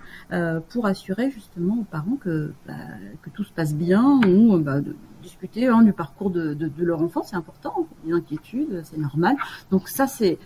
[0.69, 2.75] pour assurer justement aux parents que, bah,
[3.23, 4.21] que tout se passe bien
[4.59, 9.37] bah, de discuter hein, du parcours de, leur enfant, c'est important, une inquiétude, c'est normal.
[9.71, 10.39] Donc ça, c'est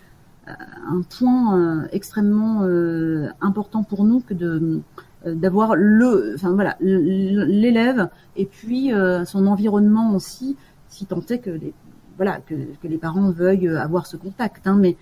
[0.49, 0.53] euh,
[0.89, 4.81] un point euh, extrêmement euh, important pour nous que de
[5.27, 8.91] d'avoir le, enfin voilà, l'élève et puis
[9.27, 10.57] son environnement aussi,
[10.89, 11.75] si tant est que les,
[12.17, 14.67] voilà, que, les parents veuillent avoir ce contact.
[14.67, 14.97] Hein, mais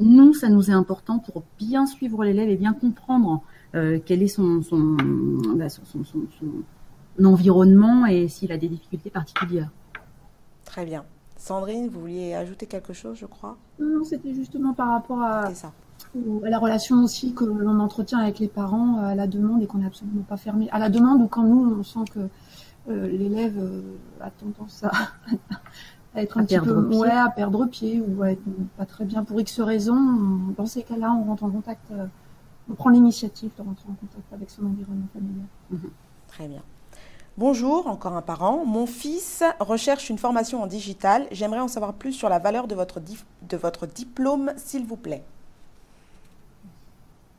[0.00, 4.62] nous, ça nous est important pour bien suivre l'élève et bien comprendre quel est son,
[5.54, 5.68] bah,
[7.24, 9.70] environnement et s'il a des difficultés particulières.
[10.64, 11.04] Très bien.
[11.36, 13.56] Sandrine, vous vouliez ajouter quelque chose, je crois?
[13.80, 15.72] Non, c'était justement par rapport à, ça.
[16.44, 19.78] à la relation aussi que l'on entretient avec les parents à la demande et qu'on
[19.78, 20.68] n'est absolument pas fermé.
[20.70, 22.20] À la demande ou quand nous, on sent que
[22.88, 24.90] euh, l'élève euh, a tendance à,
[26.14, 28.42] être un petit peu ouais, à perdre pied ou à être
[28.76, 30.52] pas très bien pour X raisons.
[30.56, 32.06] Dans ces cas-là, on rentre en contact, euh,
[32.70, 35.46] on prend l'initiative de rentrer en contact avec son environnement familial.
[35.70, 35.90] Mhm.
[36.28, 36.62] Très bien.
[37.38, 38.64] Bonjour, encore un parent.
[38.66, 41.26] Mon fils recherche une formation en digital.
[41.30, 45.22] J'aimerais en savoir plus sur la valeur de votre, de votre diplôme, s'il vous plaît.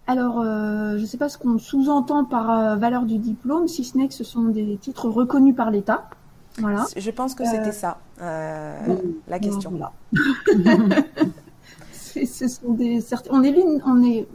[0.08, 3.84] Alors, euh, je ne sais pas ce qu'on sous-entend par euh, valeur du diplôme, si
[3.84, 6.10] ce n'est que ce sont des titres reconnus par l'État.
[6.58, 6.86] Voilà.
[6.98, 8.78] Je pense que c'était ça, euh,
[9.28, 9.72] la question.
[9.72, 9.94] Voilà.
[12.02, 13.00] ce sont des,
[13.30, 14.28] on est, on est,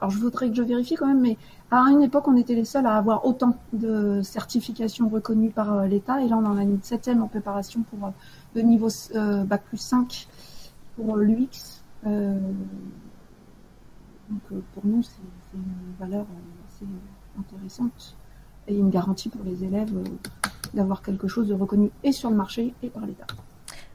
[0.00, 1.36] alors je voudrais que je vérifie quand même, mais
[1.82, 5.86] à une époque, on était les seuls à avoir autant de certifications reconnues par euh,
[5.86, 8.10] l'État, et là, on en a une septième en préparation pour euh,
[8.54, 10.28] le niveau euh, Bac plus 5
[10.96, 11.82] pour l'UX.
[12.04, 12.12] donc,
[14.74, 15.62] pour nous, c'est une
[15.98, 16.26] valeur
[16.68, 16.86] assez
[17.38, 18.16] intéressante
[18.68, 19.92] et une garantie pour les élèves
[20.72, 23.26] d'avoir quelque chose de reconnu et sur le marché et par l'État.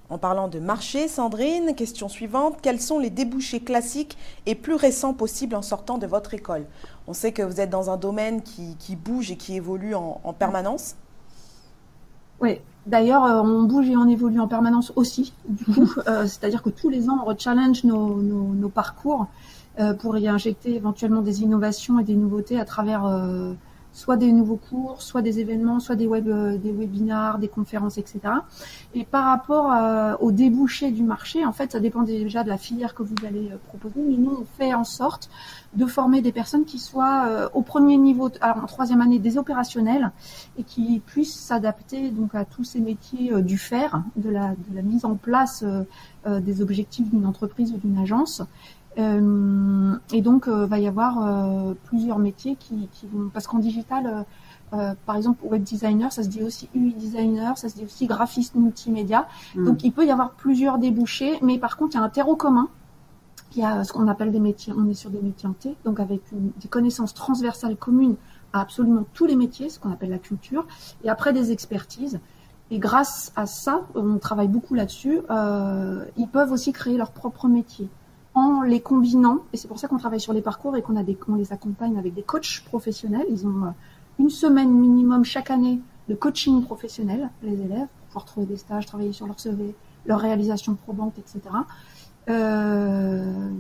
[0.10, 2.58] En parlant de marché, Sandrine, question suivante.
[2.64, 4.18] Quels sont les débouchés classiques
[4.48, 6.66] et plus récents possibles en sortant de votre école?
[7.08, 10.96] On sait que vous êtes dans un domaine qui, bouge et qui évolue en, permanence.
[12.42, 15.34] Oui, d'ailleurs, euh, on bouge et on évolue en permanence aussi.
[15.48, 19.28] Du coup, euh, c'est-à-dire que tous les ans, on rechallenge nos, nos, parcours
[19.80, 23.06] euh, pour y injecter éventuellement des innovations et des nouveautés à travers
[23.94, 27.98] soit des nouveaux cours, soit des événements, soit des web, euh, des webinars, des conférences,
[27.98, 28.20] etc.
[28.94, 32.58] Et par rapport euh, au débouché du marché, en fait, ça dépend déjà de la
[32.58, 34.02] filière que vous allez euh, proposer.
[34.08, 35.30] Mais nous, on fait en sorte
[35.74, 40.12] de former des personnes qui soient au premier niveau, en troisième année, des opérationnels
[40.58, 45.14] et qui puissent s'adapter donc à tous ces métiers du faire, de la, mise en
[45.14, 45.64] place
[46.28, 48.42] des objectifs d'une entreprise ou d'une agence
[50.12, 53.30] et donc, il euh, va y avoir euh, plusieurs métiers qui, vont...
[53.30, 54.26] Parce qu'en digital,
[55.06, 58.56] par exemple, web designer, ça se dit aussi UI designer, ça se dit aussi graphiste
[58.56, 59.28] multimédia.
[59.56, 59.66] Hmm.
[59.66, 62.36] Donc, il peut y avoir plusieurs débouchés, mais par contre, il y a un terreau
[62.36, 62.68] commun
[63.50, 64.74] qui a ce qu'on appelle des métiers.
[64.78, 68.16] On est sur des métiers en T, donc avec des connaissances transversales communes
[68.54, 70.68] à absolument tous les métiers, ce qu'on appelle la culture,
[71.04, 72.20] et après des expertises.
[72.70, 75.22] Et grâce à ça, on travaille beaucoup là-dessus,
[76.18, 77.90] ils peuvent aussi créer leur propre métier
[78.34, 81.04] en les combinant, et c'est pour ça qu'on travaille sur les parcours et qu'on a
[81.04, 83.26] des, qu'on les accompagne avec des coachs professionnels.
[83.30, 83.72] Ils ont euh,
[84.20, 89.14] une semaine minimum chaque année de coaching professionnel, les élèves, pouvoir trouver des stages, travailler
[89.14, 91.42] sur leur CV, leur réalisation probante, etc.
[92.30, 93.60] Euh,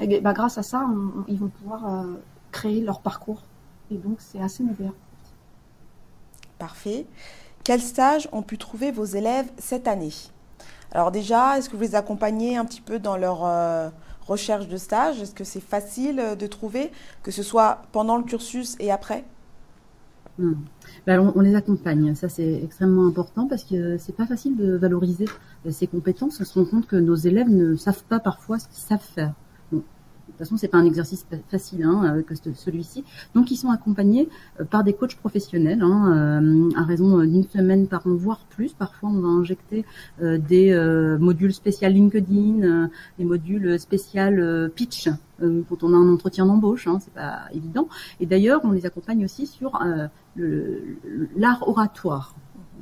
[0.00, 0.86] et bah, grâce à ça,
[1.28, 2.14] ils vont pouvoir euh,
[2.52, 3.42] créer leur parcours.
[3.90, 4.92] Et donc, c'est assez ouvert.
[6.58, 7.06] Parfait.
[7.64, 10.12] Quels stages ont pu trouver vos élèves cette année?
[10.96, 13.90] Alors déjà, est-ce que vous les accompagnez un petit peu dans leur euh,
[14.26, 15.20] recherche de stage?
[15.20, 16.90] Est-ce que c'est facile de trouver,
[17.22, 19.26] que ce soit pendant le cursus et après?
[20.38, 20.54] Hmm.
[21.06, 25.26] ben, on, les accompagne, ça c'est extrêmement important parce que c'est pas facile de valoriser
[25.68, 26.40] ces compétences.
[26.40, 29.34] On se rend compte que nos élèves ne savent pas parfois ce qu'ils savent faire.
[30.36, 33.04] De toute façon, c'est pas un exercice facile hein, euh, que celui-ci.
[33.34, 34.28] Donc, ils sont accompagnés
[34.60, 38.74] euh, par des coachs professionnels hein, euh, à raison d'une semaine par an, voire plus.
[38.74, 39.86] Parfois, on va injecter
[40.20, 45.08] des modules spécial LinkedIn, des modules spécial pitch
[45.40, 46.86] quand on a un entretien d'embauche.
[46.86, 47.88] Hein, c'est pas évident.
[48.20, 49.78] Et d'ailleurs, on les accompagne aussi sur
[50.36, 52.34] l'art oratoire.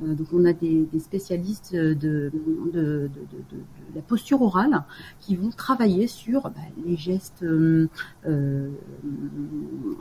[0.03, 2.31] Euh, donc on a des, spécialistes de,
[3.93, 4.83] la posture orale
[5.19, 6.51] qui vont travailler sur bah,
[6.85, 7.87] les gestes euh,
[8.27, 8.69] euh,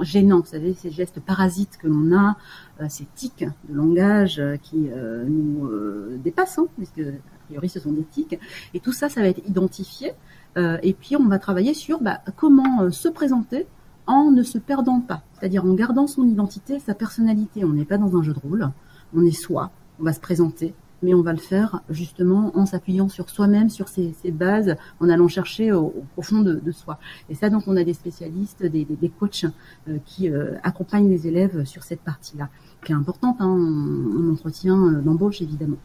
[0.00, 2.37] gênants, vous savez, ces gestes parasites que l'on a,
[2.88, 4.88] ces tics de langage qui
[5.26, 5.70] nous
[6.22, 8.38] dépassent, hein, puisque a priori ce sont des tics,
[8.72, 10.12] et tout ça, ça va être identifié,
[10.57, 13.66] et puis on va travailler sur bah, comment se présenter
[14.07, 17.64] en ne se perdant pas, c'est-à-dire en gardant son identité, sa personnalité.
[17.64, 18.70] On n'est pas dans un jeu de rôle,
[19.14, 23.09] on est soi, on va se présenter, mais on va le faire justement en s'appuyant
[23.09, 26.98] sur soi-même, sur ses, bases, en allant chercher au, profond de, soi.
[27.28, 29.44] Et ça, donc, on a des spécialistes, des, coachs
[29.88, 32.48] euh, qui euh, accompagnent les élèves sur cette partie-là,
[32.85, 35.76] qui est importante hein, en, entretien euh, d'embauche, évidemment.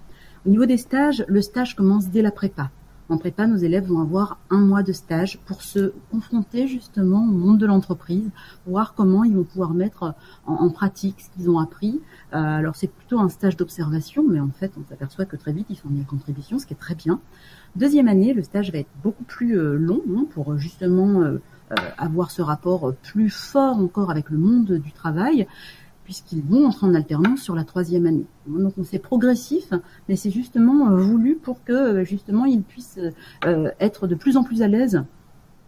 [0.46, 2.72] Au niveau des stages, le stage commence dès la prépa.
[3.10, 7.32] En prépa, nos élèves vont avoir un mois de stage pour se confronter justement au
[7.32, 8.30] monde de l'entreprise,
[8.68, 10.14] voir comment ils vont pouvoir mettre
[10.46, 12.00] en, pratique ce qu'ils ont appris.
[12.34, 15.66] Euh, alors c'est plutôt un stage d'observation, mais en fait on s'aperçoit que très vite
[15.72, 17.20] ils sont mis à contribution, ce qui est très bien.
[17.76, 21.42] Deuxième année, le stage va être beaucoup plus euh, long hein, pour justement euh,
[21.98, 25.48] avoir ce rapport plus fort encore avec le monde du travail
[26.10, 28.26] puisqu'ils vont entrer en alternance sur la troisième année.
[28.48, 29.72] Donc c'est progressif,
[30.08, 33.00] mais c'est justement euh, voulu pour que euh, justement ils puissent
[33.46, 35.04] euh, être de plus en plus à l'aise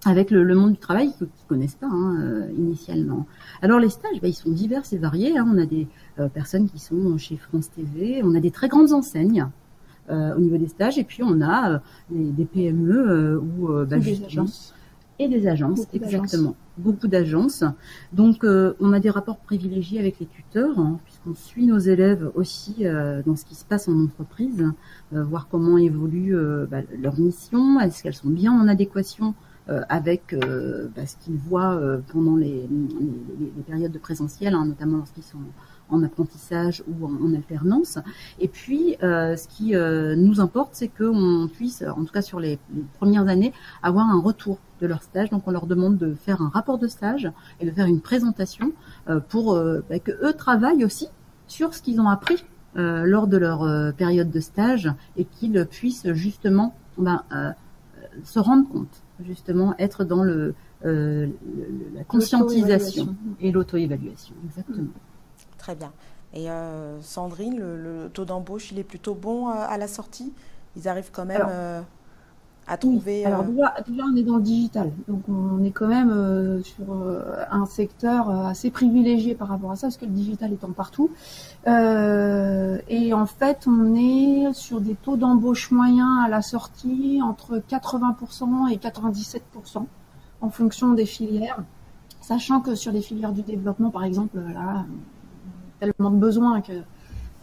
[0.04, 3.27] avec le, monde du travail qu'ils ne connaissent pas hein, initialement.
[3.62, 5.38] Alors les stages, bah, ils sont divers et variés.
[5.38, 5.47] Hein.
[5.47, 5.88] On a des
[6.34, 9.47] personnes qui sont chez France TV, on a des très grandes enseignes
[10.10, 14.73] au niveau des stages, et puis on a des, PME ou bah, des agences
[15.19, 16.56] et des agences, exactement.
[16.77, 17.65] Beaucoup d'agences.
[18.13, 22.31] Donc, euh, on a des rapports privilégiés avec les tuteurs, hein, puisqu'on suit nos élèves
[22.34, 24.65] aussi euh, dans ce qui se passe en entreprise,
[25.13, 26.34] euh, voir comment évolue
[26.69, 29.34] bah, leur mission, est-ce qu'elles sont bien en adéquation
[29.88, 30.36] avec
[30.95, 31.79] bah, ce qu'ils voient
[32.12, 32.67] pendant les,
[33.67, 35.38] périodes de présentiel, hein, notamment lorsqu'ils sont
[35.91, 37.99] en apprentissage ou en, alternance.
[38.39, 42.60] Et puis, ce qui nous importe, c'est qu'on puisse, en tout cas sur les
[42.99, 45.30] premières années, avoir un retour de leur stage.
[45.30, 48.73] Donc on leur demande de faire un rapport de stage et de faire une présentation
[49.10, 51.08] euh, pour euh, bah, que eux travaillent aussi
[51.47, 52.43] sur ce qu'ils ont appris
[52.75, 57.23] euh, lors de leur période de stage et qu'ils puissent justement bah,
[58.23, 64.36] se rendre compte, justement être dans le, la conscientisation et l'auto-évaluation.
[64.45, 64.88] Exactement.
[65.62, 65.91] Très bien.
[66.34, 66.47] Et
[67.02, 70.34] Sandrine, le, taux d'embauche, il est plutôt bon à la sortie?
[70.76, 71.84] Ils arrivent quand même
[72.78, 73.26] trouver.
[73.26, 76.93] Alors euh, déjà, on est dans le digital, donc on est quand même euh, sur
[76.93, 81.10] euh, un secteur assez privilégié par rapport à ça, parce que le digital étant partout.
[81.65, 88.71] et en fait, on est sur des taux d'embauche moyens à la sortie entre 80%
[88.71, 89.86] et 97%
[90.41, 91.60] en fonction des filières,
[92.19, 94.86] sachant que sur les filières du développement, par exemple, là,
[95.82, 96.74] tellement de besoins que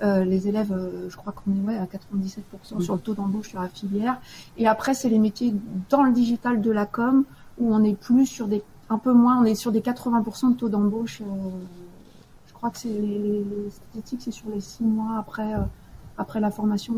[0.03, 3.48] euh, les élèves, euh, je crois qu'on est ouais, à 97% sur le taux d'embauche
[3.48, 4.20] sur la filière.
[4.57, 5.53] Et après, c'est les métiers
[5.90, 7.24] dans le digital de la com
[7.59, 10.57] où on est plus sur des, un peu moins, on est sur des 80% de
[10.57, 11.20] taux d'embauche.
[11.20, 11.24] Euh,
[12.46, 15.55] je crois que c'est les, statistiques, c'est sur les six mois après,
[16.16, 16.94] après la formation.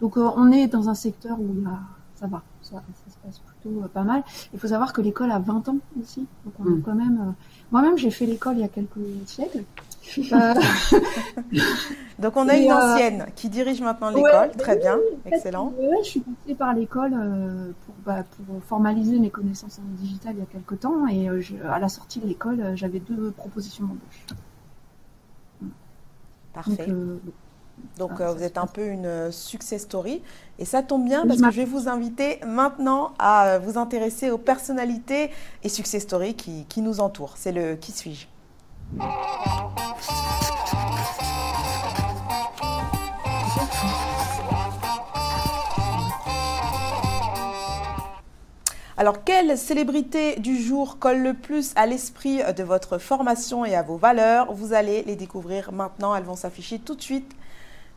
[0.00, 1.64] donc on est dans un secteur où
[2.16, 4.22] ça va, ça, se passe plutôt pas mal.
[4.52, 6.26] Il faut savoir que l'école a 20 ans aussi.
[6.44, 6.82] Donc on mm.
[6.82, 7.34] quand même.
[7.70, 9.64] Moi-même, j'ai fait l'école il y a quelques siècles.
[10.32, 10.54] Euh,
[12.20, 15.72] Donc on a une euh, ancienne qui dirige maintenant l'école, très bien, excellent.
[16.04, 17.72] je suis passée par l'école euh,
[18.04, 21.28] bah, pour, formaliser mes connaissances en digital il y a quelques temps et
[21.68, 24.26] à la sortie de l'école, j'avais deux propositions d'embauche.
[26.54, 26.86] Parfait.
[26.86, 27.34] Donc,
[27.98, 30.22] donc euh, vous êtes un peu une euh, success story.
[30.58, 34.30] Et ça tombe bien parce que je vais vous inviter maintenant à euh, vous intéresser
[34.30, 35.30] aux personnalités
[35.62, 37.34] et success stories qui, qui nous entourent.
[37.36, 38.26] C'est le Qui suis-je?
[48.98, 53.82] Alors, quelle célébrité du jour colle le plus à l'esprit de votre formation et à
[53.82, 54.50] vos valeurs?
[54.54, 56.14] Vous allez les découvrir maintenant.
[56.14, 57.36] Elles vont s'afficher tout de suite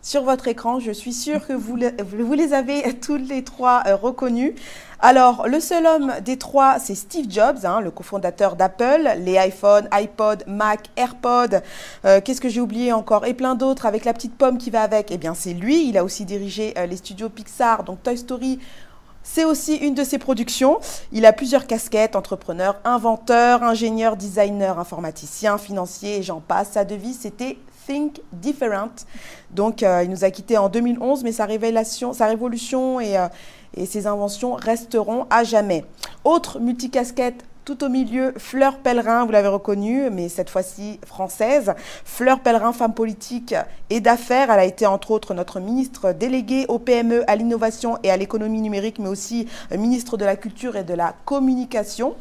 [0.01, 0.79] sur votre écran.
[0.79, 4.53] Je suis sûre que vous, les avez tous les trois euh, reconnus.
[5.01, 9.87] Alors, le seul homme des trois, c'est Steve Jobs, hein, le cofondateur d'Apple, les iPhone,
[9.91, 11.61] iPod, Mac, AirPod,
[12.03, 14.81] euh, qu'est-ce que j'ai oublié encore, et plein d'autres avec la petite pomme qui va
[14.81, 15.09] avec.
[15.11, 15.87] Eh bien, c'est lui.
[15.87, 18.59] Il a aussi dirigé euh, les studios Pixar, donc Toy Story.
[19.31, 20.79] C'est aussi une de ses productions.
[21.11, 26.71] Il a plusieurs casquettes, entrepreneur, inventeur, ingénieur, designer, informaticien, financier et j'en passe.
[26.71, 29.05] Sa devise, c'était Think Different.
[29.51, 33.27] Donc, euh, il nous a quittés en 2011, mais sa révélation, sa révolution et, euh,
[33.77, 35.85] et ses inventions resteront à jamais.
[36.23, 41.75] Autre multicasquette tout au milieu, Fleur Pellerin, vous l'avez reconnue, mais cette fois-ci française.
[42.03, 43.53] Fleur Pellerin, femme politique
[43.91, 44.49] et d'affaires.
[44.49, 48.61] Elle a été entre autres notre ministre déléguée au PME, à l'innovation et à l'économie
[48.61, 52.15] numérique, mais aussi ministre de la culture et de la communication.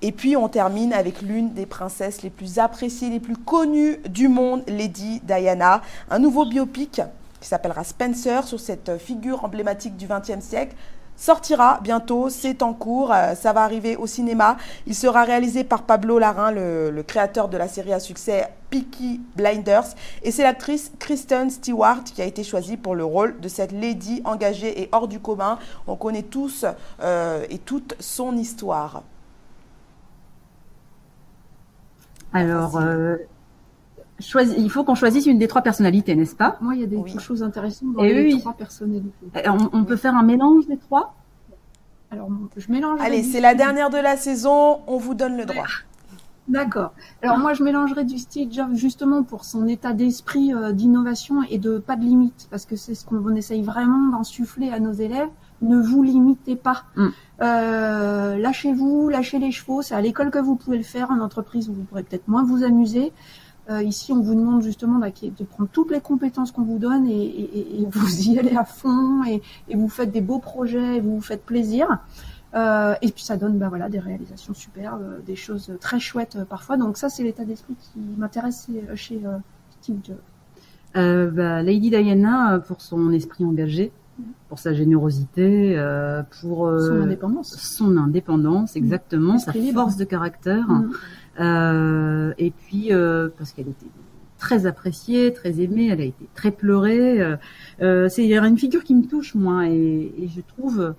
[0.00, 4.28] Et puis on termine avec l'une des princesses les plus appréciées, les plus connues du
[4.28, 5.82] monde, Lady Diana.
[6.08, 7.02] Un nouveau biopic
[7.38, 10.74] qui s'appellera Spencer sur cette figure emblématique du XXe siècle
[11.20, 14.56] sortira bientôt, c'est en cours, euh, ça va arriver au cinéma.
[14.86, 19.94] Il sera réalisé par Pablo Larrain, le, créateur de la série à succès Peaky Blinders.
[20.22, 24.22] Et c'est l'actrice Kristen Stewart qui a été choisie pour le rôle de cette lady
[24.24, 25.58] engagée et hors du commun.
[25.86, 26.64] On connaît tous
[27.02, 29.02] euh, et toute son histoire.
[32.32, 33.16] Alors, euh,
[34.56, 36.56] il faut qu'on choisisse une des trois personnalités, n'est-ce pas?
[36.60, 39.26] Moi, il y a des choses intéressantes dans les trois personnalités.
[39.72, 41.14] On, peut faire un mélange des trois?
[42.10, 43.00] Alors, je mélange.
[43.00, 45.66] Allez, c'est la dernière de la saison, on vous donne le droit.
[46.50, 46.92] D'accord.
[47.22, 51.58] Alors moi, je mélangerai du Steve Jobs justement pour son état d'esprit euh, d'innovation et
[51.58, 55.28] de pas de limite, parce que c'est ce qu'on essaye vraiment d'insuffler à nos élèves.
[55.62, 56.84] Ne vous limitez pas.
[56.96, 57.08] Mm.
[57.42, 59.82] Euh, lâchez-vous, lâchez les chevaux.
[59.82, 61.10] C'est à l'école que vous pouvez le faire.
[61.10, 63.12] En entreprise, vous pourrez peut-être moins vous amuser.
[63.70, 67.86] Euh, ici, on vous demande justement de prendre toutes les compétences qu'on vous donne et,
[67.90, 69.42] vous y allez à fond et,
[69.74, 71.98] vous faites des beaux projets, vous vous faites plaisir.
[72.52, 76.76] Euh, et puis ça donne bah, voilà, des réalisations superbes, des choses très chouettes parfois.
[76.76, 78.66] Donc ça, c'est l'état d'esprit qui m'intéresse
[78.96, 79.20] chez
[79.80, 80.16] Steve Jobs.
[80.94, 83.92] Bah, Lady Diana, pour son esprit engagé,
[84.48, 90.68] pour sa générosité, euh, pour euh, son indépendance, son indépendance exactement, sa force de caractère,
[90.68, 90.90] mm.
[91.40, 92.90] Euh, et puis
[93.38, 93.86] parce qu'elle était
[94.38, 97.36] très appréciée, très aimée, elle a été très pleurée.
[97.80, 100.94] c'est une figure qui me touche moi, et, je trouve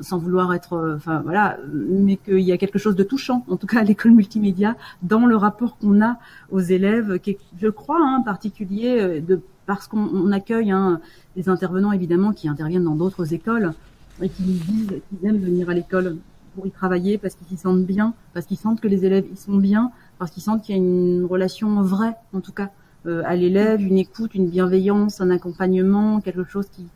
[0.00, 3.66] sans vouloir être, enfin voilà, mais qu'il y a quelque chose de touchant, en tout
[3.66, 6.18] cas à l'école multimédia, dans le rapport qu'on a
[6.50, 9.22] aux élèves, qui est, je crois, hein, particulier
[9.66, 11.00] parce qu'on accueille hein,
[11.36, 13.72] des intervenants évidemment qui interviennent dans d'autres écoles
[14.22, 16.16] et qui nous disent qu'ils aiment venir à l'école
[16.56, 19.36] pour y travailler parce qu'ils s'y sentent bien, parce qu'ils sentent que les élèves y
[19.36, 22.70] sont bien, parce qu'ils sentent qu'il y a une relation vraie, en tout cas,
[23.06, 26.86] euh, à l'élève, une écoute, une bienveillance, un accompagnement, quelque chose qui,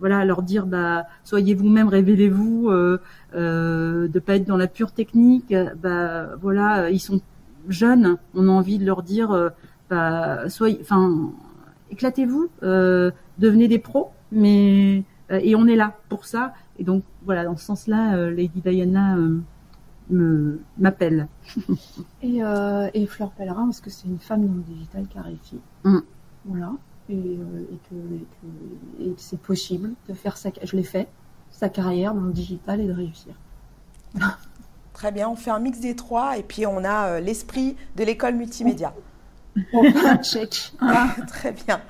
[0.00, 2.98] voilà, leur dire, bah, soyez vous-même, révélez-vous, euh,
[3.36, 7.20] euh, de pas être dans la pure technique, bah, voilà, ils sont
[7.68, 9.50] jeunes, on a envie de leur dire, euh,
[9.90, 11.30] bah, soyez, enfin,
[11.90, 16.52] éclatez-vous, euh, devenez des pros, mais euh, et on est là pour ça.
[16.80, 19.16] Et donc voilà, dans ce sens-là, euh, Lady Diana
[20.08, 21.28] me m'appelle.
[22.22, 22.40] et,
[22.94, 25.60] et Fleur Pellerin, parce que c'est une femme dans le digital qui a réussi.
[25.84, 25.98] Mm.
[26.46, 26.72] Voilà.
[27.08, 31.06] Et, et que, et c'est possible de faire sa, je l'ai fait,
[31.50, 33.34] sa carrière dans le digital et de réussir.
[34.92, 38.34] Très bien, on fait un mix des trois et puis on a l'esprit de l'école
[38.34, 38.92] multimédia.
[40.22, 40.72] Check.
[41.26, 41.80] très bien.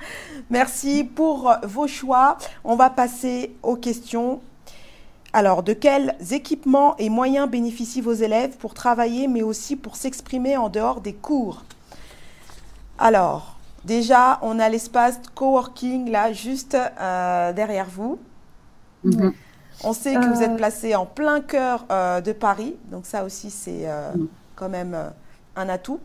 [0.48, 2.38] Merci pour vos choix.
[2.64, 4.40] On va passer aux questions.
[5.32, 10.56] Alors, de quels équipements et moyens bénéficient vos élèves pour travailler, mais aussi pour s'exprimer
[10.56, 11.64] en dehors des cours?
[12.98, 18.18] Alors, déjà, on a l'espace coworking là, juste euh, derrière vous.
[19.04, 19.32] Mhm.
[19.82, 20.56] On sait que vous êtes euh.
[20.56, 24.28] placé en plein cœur euh, de Paris, donc ça aussi, c'est mhm.
[24.56, 24.96] quand même
[25.56, 26.00] un atout.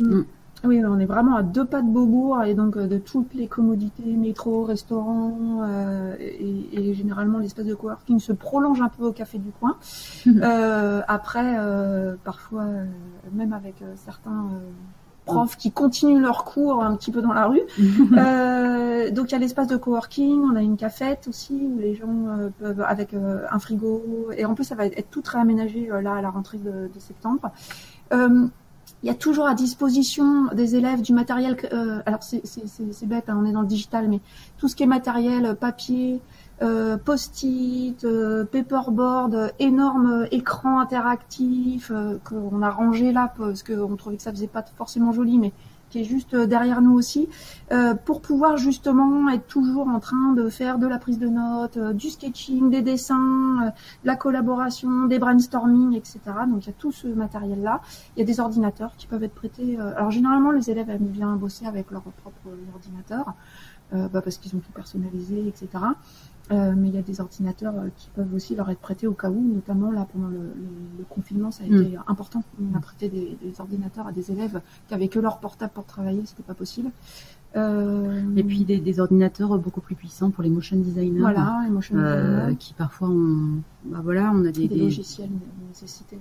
[0.00, 0.26] Mhm.
[0.64, 3.48] Oui, on est vraiment à deux pas de Beaubourg et donc euh, de toutes les
[3.48, 9.38] commodités, métro, restaurant euh, et, généralement l'espace de coworking se prolonge un peu au café
[9.38, 9.76] du coin.
[10.28, 12.66] euh, après, euh, parfois,
[13.32, 14.50] même avec certains
[15.24, 17.62] profs qui continuent leur cours un petit peu dans la rue.
[19.12, 22.50] donc il y a l'espace de coworking, on a une cafette aussi où les gens
[22.58, 26.30] peuvent avec un frigo et en plus ça va être tout réaménagé là à la
[26.30, 27.50] rentrée de, de septembre
[29.02, 31.56] il y a toujours à disposition des élèves du matériel.
[31.72, 34.20] Euh, alors c'est bête, hein, on est dans le digital, mais
[34.58, 36.20] tout ce qui est matériel, papier,
[36.62, 44.16] euh, post-it, euh, paperboard, énorme écran interactif euh, qu'on a rangé là parce qu'on trouvait
[44.16, 45.52] que ça faisait pas forcément joli, mais
[45.92, 47.28] qui est juste derrière nous aussi,
[48.06, 52.08] pour pouvoir justement être toujours en train de faire de la prise de notes, du
[52.08, 53.72] sketching, des dessins,
[54.04, 56.18] la collaboration, des brainstorming, etc.
[56.48, 57.82] Donc il y a tout ce matériel-là.
[58.16, 59.78] Il y a des ordinateurs qui peuvent être prêtés.
[59.78, 63.34] alors généralement les élèves aiment bien bosser avec leur propre ordinateur.
[63.92, 65.68] Bah, parce qu'ils ont tout personnalisé, etc.
[66.52, 69.14] Euh, mais il y a des ordinateurs euh, qui peuvent aussi leur être prêtés au
[69.14, 70.52] cas où, notamment là pendant le,
[71.08, 72.04] confinement, ça a été mm.
[72.06, 72.42] important.
[72.60, 76.22] On a prêté des, ordinateurs à des élèves qui avaient que leur portable pour travailler,
[76.26, 76.90] c'était pas possible.
[77.56, 78.22] Euh...
[78.36, 81.20] Et puis des, ordinateurs beaucoup plus puissants pour les motion designers.
[81.20, 85.30] Voilà, les motion euh, qui parfois ont, bah voilà, on a des, des, logiciels
[85.68, 86.18] nécessités.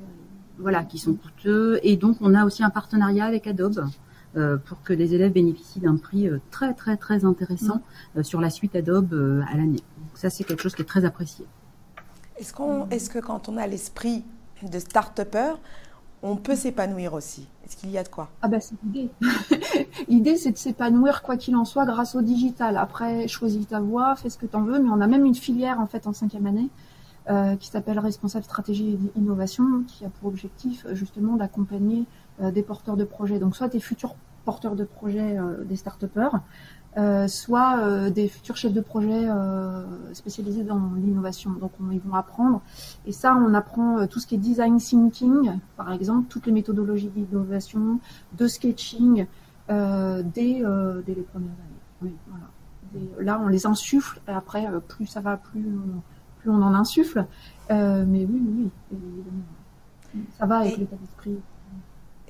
[0.59, 1.79] Voilà, qui sont coûteux.
[1.83, 3.83] Et donc on a aussi un partenariat avec Adobe.
[4.65, 7.81] pour que les élèves bénéficient d'un prix très très très intéressant
[8.15, 8.23] mm.
[8.23, 9.81] sur la suite Adobe à l'année
[10.13, 11.45] ça, c'est quelque chose qui est très apprécié.
[12.37, 14.23] Est-ce, qu'on, est-ce que quand on a l'esprit
[14.63, 15.53] de start-upper,
[16.23, 17.47] on peut s'épanouir aussi?
[17.65, 18.29] Est-ce qu'il y a de quoi?
[18.41, 19.09] Ah ben c'est l'idée.
[20.07, 22.77] l'idée c'est de s'épanouir quoi qu'il en soit grâce au digital.
[22.77, 25.35] Après, choisis ta voie, fais ce que tu en veux, mais on a même une
[25.35, 26.69] filière en fait en cinquième année
[27.29, 32.05] euh, qui s'appelle responsable stratégie et innovation, qui a pour objectif justement d'accompagner
[32.41, 33.39] euh, des porteurs de projets.
[33.39, 36.37] Donc soit des futurs porteurs de projets, euh, des start-upers, euh,
[37.27, 39.83] soit euh, des futurs chefs de projet euh,
[40.13, 41.51] spécialisés dans l'innovation.
[41.51, 42.61] Donc on, ils vont apprendre.
[43.05, 47.09] Et ça, on apprend tout ce qui est design thinking, par exemple, toutes les méthodologies
[47.09, 47.99] d'innovation,
[48.37, 49.25] de sketching,
[49.69, 51.81] dès, dès les premières années.
[52.01, 53.13] Oui, voilà.
[53.19, 54.19] là, on les insuffle.
[54.27, 56.01] Et après, plus ça va, plus on,
[56.39, 57.25] plus on en insuffle.
[57.69, 59.43] mais oui, oui, évidemment.
[60.37, 61.37] Ça va avec l'état d'esprit.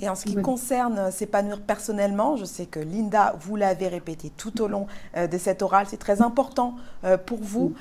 [0.02, 4.32] Et en ce qui concerne euh, s'épanouir personnellement, je sais que Linda, vous l'avez répété
[4.36, 7.74] tout au long euh, de cette orale, c'est très important euh, pour vous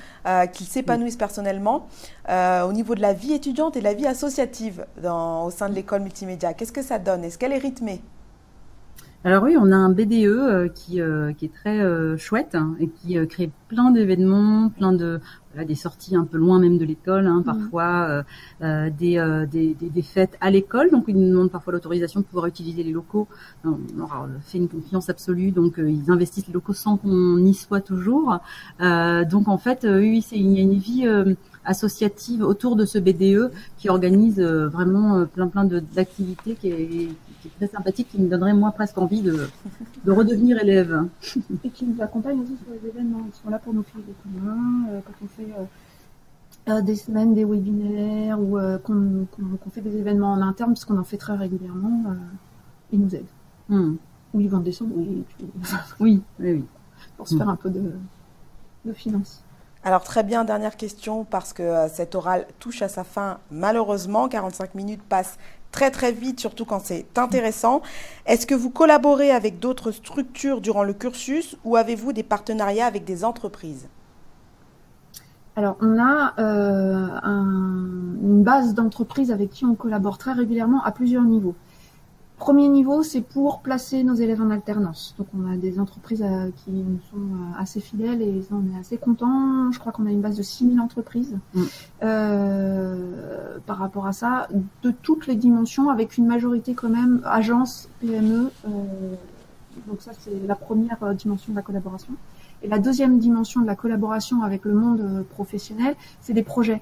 [0.53, 1.87] qu'il s'épanouisse personnellement
[2.27, 5.73] au niveau de la vie étudiante et de la vie associative dans, au sein de
[5.73, 6.53] l'école multimédia.
[6.53, 7.23] Qu'est-ce que ça donne?
[7.23, 8.01] Est-ce qu'elle est rythmée?
[9.23, 10.99] Alors oui, on a un BDE qui,
[11.37, 15.19] qui est très chouette hein, et qui crée plein d'événements, plein de
[15.53, 18.23] voilà, des sorties un peu loin même de l'école, hein, parfois euh,
[18.61, 20.91] euh des, euh, des, des, des, fêtes à l'école.
[20.91, 23.27] Donc ils nous demandent parfois l'autorisation de pouvoir utiliser les locaux.
[23.65, 27.53] On leur fait une confiance absolue, donc euh, ils investissent les locaux sans qu'on y
[27.53, 28.39] soit toujours.
[28.79, 31.05] donc en fait, oui, c'est il y a une vie
[31.65, 37.09] associative autour de ce BDE qui organise vraiment plein plein d'activités qui est,
[37.41, 39.47] qui est très sympathique, qui me donnerait moi presque envie de,
[40.05, 41.07] de redevenir élève.
[41.63, 43.25] Et qui nous accompagne aussi sur les événements.
[43.27, 46.77] Ils sont là pour nous filer des coups de main, euh, quand on fait euh,
[46.77, 51.17] euh, des semaines, des webinaires ou qu'on fait des événements en interne, puisqu'on en fait
[51.17, 52.15] très régulièrement,
[52.91, 53.25] ils nous aident.
[53.69, 53.95] Hmm.
[54.33, 55.25] Ou ils vendent des sandwichs.
[55.99, 56.63] oui, oui, oui.
[57.17, 57.91] Pour se faire un peu de,
[58.85, 59.43] de finances.
[59.83, 64.29] Alors très bien, dernière question, parce que cette orale touche à sa fin malheureusement.
[64.29, 65.39] 45 minutes passent
[65.71, 67.81] très très vite, surtout quand c'est intéressant.
[68.27, 73.05] Est-ce que vous collaborez avec d'autres structures durant le cursus ou avez-vous des partenariats avec
[73.05, 73.87] des entreprises?
[75.55, 81.23] Alors, on a euh, une base d'entreprises avec qui on collabore très régulièrement à plusieurs
[81.23, 81.55] niveaux.
[82.41, 85.13] Premier niveau, c'est pour placer nos élèves en alternance.
[85.19, 88.79] Donc on a des entreprises euh, qui nous sont euh, assez fidèles et on est
[88.79, 89.71] assez contents.
[89.71, 91.61] Je crois qu'on a une base de 6000 entreprises mm.
[92.01, 94.47] euh, par rapport à ça,
[94.81, 98.51] de toutes les dimensions, avec une majorité quand même agence, PME.
[99.87, 102.13] donc ça, c'est la première dimension de la collaboration.
[102.63, 106.81] Et la deuxième dimension de la collaboration avec le monde professionnel, c'est des projets.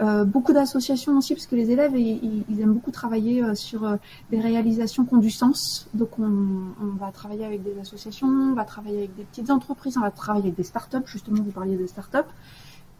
[0.00, 3.96] Euh, beaucoup d'associations aussi, parce que les élèves, ils, aiment beaucoup travailler euh, sur euh,
[4.30, 5.88] des réalisations qui ont du sens.
[5.94, 10.00] Donc, on, va travailler avec des associations, on va travailler avec des petites entreprises, on
[10.00, 11.06] va travailler avec des startups.
[11.06, 12.30] Justement, vous parliez de startups.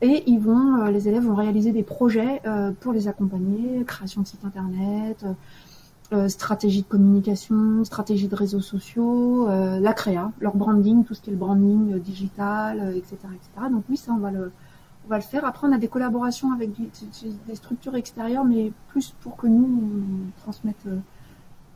[0.02, 2.42] Et ils vont, les élèves vont réaliser des projets
[2.80, 5.24] pour les accompagner, création de sites internet,
[6.28, 11.32] stratégie de communication, stratégie de réseaux sociaux, la créa, leur branding, tout ce qui est
[11.32, 13.16] le branding digital, etc.
[13.70, 14.50] Donc oui, ça, on va le,
[15.04, 15.44] on va le faire.
[15.44, 20.40] Après, on a des collaborations avec des structures extérieures, mais plus pour que nous, on
[20.40, 20.98] transmette euh,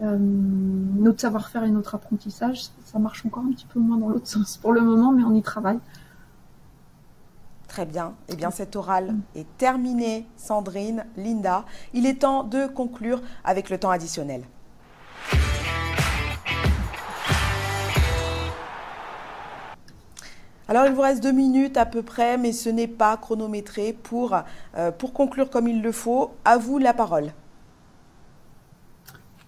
[0.01, 2.62] euh, notre savoir-faire et notre apprentissage.
[2.85, 5.35] Ça marche encore un petit peu moins dans l'autre sens pour le moment, mais on
[5.35, 5.79] y travaille.
[7.68, 8.14] Très bien.
[8.29, 11.64] Eh bien, cette orale est terminée, Sandrine, Linda.
[11.93, 14.43] Il est temps de conclure avec le temps additionnel.
[20.71, 24.37] Alors il vous reste deux minutes à peu près, mais ce n'est pas chronométré pour,
[24.77, 26.33] euh, pour conclure comme il le faut.
[26.45, 27.33] À vous la parole.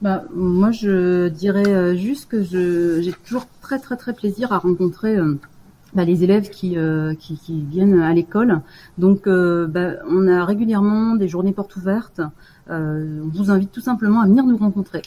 [0.01, 5.15] Bah, moi, je dirais euh, juste que j'ai toujours très très très plaisir à rencontrer
[5.19, 5.39] euh,
[5.93, 6.79] bah, les élèves qui,
[7.19, 8.63] qui, qui, viennent à l'école.
[8.97, 12.23] Donc, bah, on a régulièrement des journées portes ouvertes.
[12.71, 15.03] on vous invite tout simplement à venir nous rencontrer.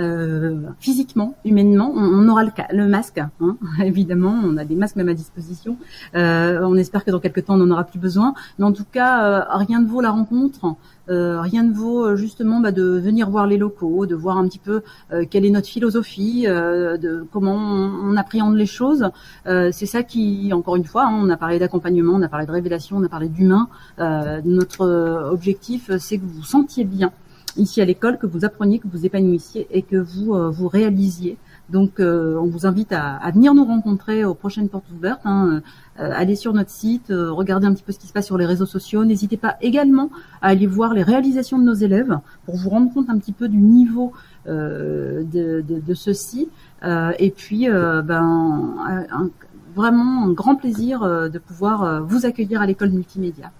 [0.00, 1.92] Euh, physiquement, humainement.
[1.94, 3.30] On, aura le, le masque, hein,
[3.84, 4.34] évidemment.
[4.44, 5.76] On a des masques même à disposition.
[6.16, 8.34] Euh, on espère que dans quelques temps, on n'en aura plus besoin.
[8.58, 10.74] Mais en tout cas, euh, rien ne vaut la rencontre.
[11.06, 14.82] rien ne vaut justement bah, de venir voir les locaux, de voir un petit peu
[15.30, 19.10] quelle est notre philosophie, de comment on, appréhende les choses.
[19.46, 22.52] c'est ça qui, encore une fois, hein, on a parlé d'accompagnement, on a parlé de
[22.52, 23.68] révélation, on a parlé d'humain.
[23.98, 27.12] notre objectif, c'est que vous vous sentiez bien
[27.56, 31.36] ici à l'école, que vous appreniez, que vous épanouissiez et que vous euh, vous réalisiez.
[31.70, 35.22] Donc, euh, on vous invite à, à, venir nous rencontrer aux prochaines portes ouvertes.
[35.24, 35.62] Hein,
[35.98, 38.46] euh, allez sur notre site, regardez un petit peu ce qui se passe sur les
[38.46, 39.04] réseaux sociaux.
[39.04, 40.10] N'hésitez pas également
[40.42, 43.48] à aller voir les réalisations de nos élèves pour vous rendre compte un petit peu
[43.48, 44.12] du niveau
[44.46, 46.48] de, de, de, ceci.
[46.82, 48.74] et puis, ben,
[49.10, 49.30] un,
[49.74, 51.00] vraiment un grand plaisir
[51.30, 53.52] de pouvoir vous accueillir à l'école multimédia.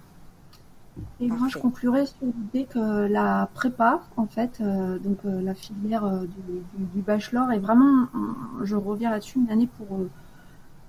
[1.20, 5.54] Et moi, je conclurai sur l'idée que la prépa, en fait, euh, donc euh, la
[5.54, 6.26] filière euh,
[6.94, 8.06] du, bachelor est vraiment,
[8.62, 9.98] je reviens là-dessus, une année pour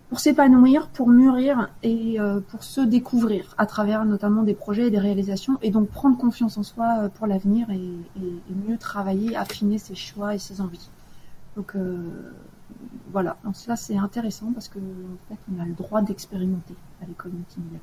[0.09, 4.99] pour s'épanouir, pour mûrir et pour se découvrir à travers notamment des projets et des
[4.99, 7.81] réalisations, et donc prendre confiance en soi pour l'avenir et,
[8.67, 10.91] mieux travailler, affiner ses choix et ses envies.
[11.55, 11.75] Donc
[13.11, 17.07] voilà, donc ça c'est intéressant parce que en fait, on a le droit d'expérimenter à
[17.07, 17.79] l'école multimédia.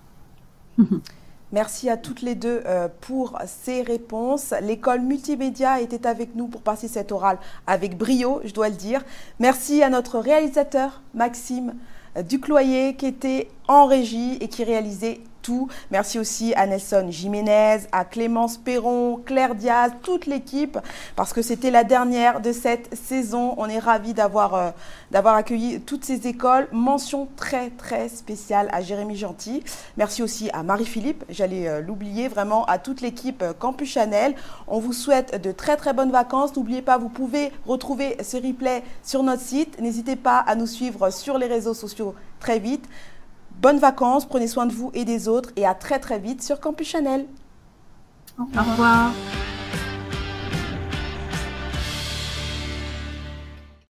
[1.52, 4.54] Merci à toutes les deux euh, pour ces réponses.
[4.62, 9.04] L'école multimédia était avec nous pour passer cette orale avec brio, je dois le dire.
[9.38, 11.74] Merci à notre réalisateur Maxime
[12.28, 15.20] Ducloyer qui était en régie et qui réalisait
[15.90, 20.78] Merci aussi à Nelson Jiménez, à Clémence Perron, Claire Diaz, toute l'équipe,
[21.16, 23.54] parce que c'était la dernière de cette saison.
[23.56, 24.70] On est ravis d'avoir euh,
[25.12, 26.68] accueilli toutes ces écoles.
[26.72, 29.62] Mention très très spéciale à Jérémy Gentil.
[29.96, 34.34] Merci aussi à Marie-Philippe, j'allais euh, l'oublier, vraiment à toute l'équipe euh, Campus Chanel.
[34.68, 36.54] On vous souhaite de très très bonnes vacances.
[36.56, 39.80] N'oubliez pas, vous pouvez retrouver ce replay sur notre site.
[39.80, 42.88] N'hésitez pas à nous suivre sur les réseaux sociaux très vite.
[43.62, 46.58] Bonnes vacances, prenez soin de vous et des autres et à très très vite sur
[46.58, 47.26] Campus Chanel.
[48.36, 49.12] Au revoir.